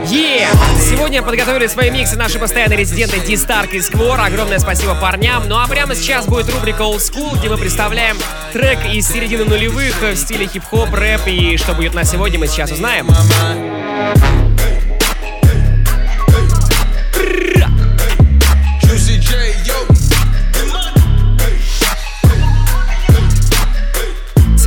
[0.10, 0.54] Yeah!
[0.80, 4.20] Сегодня подготовили свои миксы наши постоянные резиденты Ди Старк и Сквор.
[4.20, 5.48] Огромное спасибо парням.
[5.48, 8.18] Ну а прямо сейчас будет рубрика Old School, где мы представляем
[8.52, 11.22] трек из середины нулевых в стиле хип-хоп, рэп.
[11.26, 13.08] И что будет на сегодня, мы сейчас узнаем.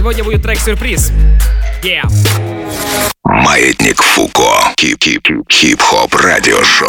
[0.07, 1.11] Сегодня будет трек-сюрприз.
[1.83, 2.09] Yeah!
[3.25, 4.73] Маятник Фуко.
[4.79, 5.27] Хип-хип.
[5.51, 6.89] Хип-хоп радиошоу.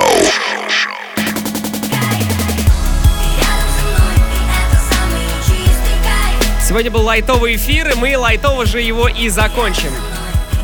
[6.63, 9.89] Сегодня был лайтовый эфир, и мы лайтово же его и закончим.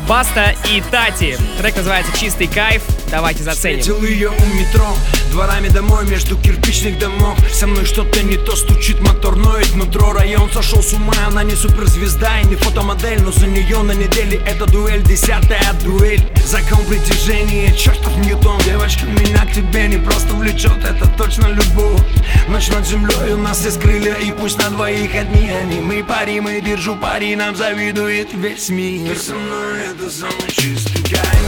[0.08, 1.36] Баста и Тати.
[1.58, 2.84] Трек называется «Чистый кайф».
[3.10, 3.80] Давайте заценим.
[3.80, 4.94] Встретил ее у метро
[5.34, 7.36] Дворами домой между кирпичных домов.
[7.52, 11.12] Со мной что-то не то стучит мотор Ноет нутро, район сошел с ума.
[11.26, 16.22] Она не суперзвезда и не фотомодель Но за нее на неделе это дуэль Десятая дуэль.
[16.46, 18.60] Закон притяжения, чертов Ньютон.
[18.60, 22.00] Девочка, меня к тебе не просто влечет Это точно любовь.
[22.46, 25.80] Ночь над землей у нас есть крылья И пусть на двоих одни они.
[25.80, 29.18] Мы пари, мы держу пари Нам завидует весь мир.
[29.18, 31.43] Со мной это самый чистый кайф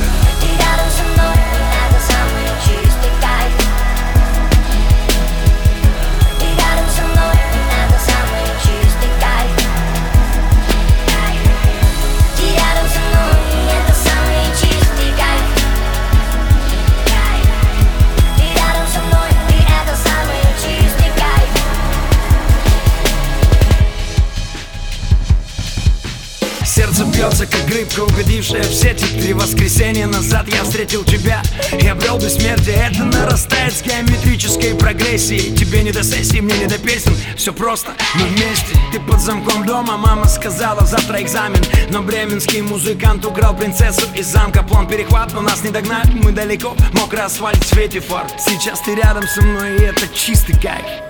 [27.17, 30.47] бьется, как рыбка, угодившая в сети Три воскресенья назад.
[30.49, 31.43] Я встретил тебя
[31.73, 32.77] и обрел бессмертие.
[32.77, 35.57] Это нарастает с геометрической прогрессией.
[35.57, 37.15] Тебе не до сессии, мне не до песен.
[37.37, 38.77] Все просто, мы вместе.
[38.93, 41.63] Ты под замком дома, мама сказала завтра экзамен.
[41.91, 44.63] Но бременский музыкант украл принцессу из замка.
[44.63, 48.27] План перехват, но нас не догнать, мы далеко Мокрый асфальт в свете фар.
[48.39, 51.06] Сейчас ты рядом со мной, и это чистый кайф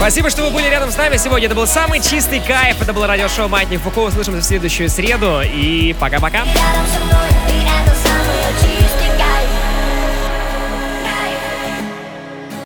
[0.00, 1.44] Спасибо, что вы были рядом с нами сегодня.
[1.44, 2.80] Это был самый чистый кайф.
[2.80, 3.98] Это было радиошоу «Маятник Фуко».
[3.98, 5.42] Услышимся в следующую среду.
[5.44, 6.44] И пока-пока.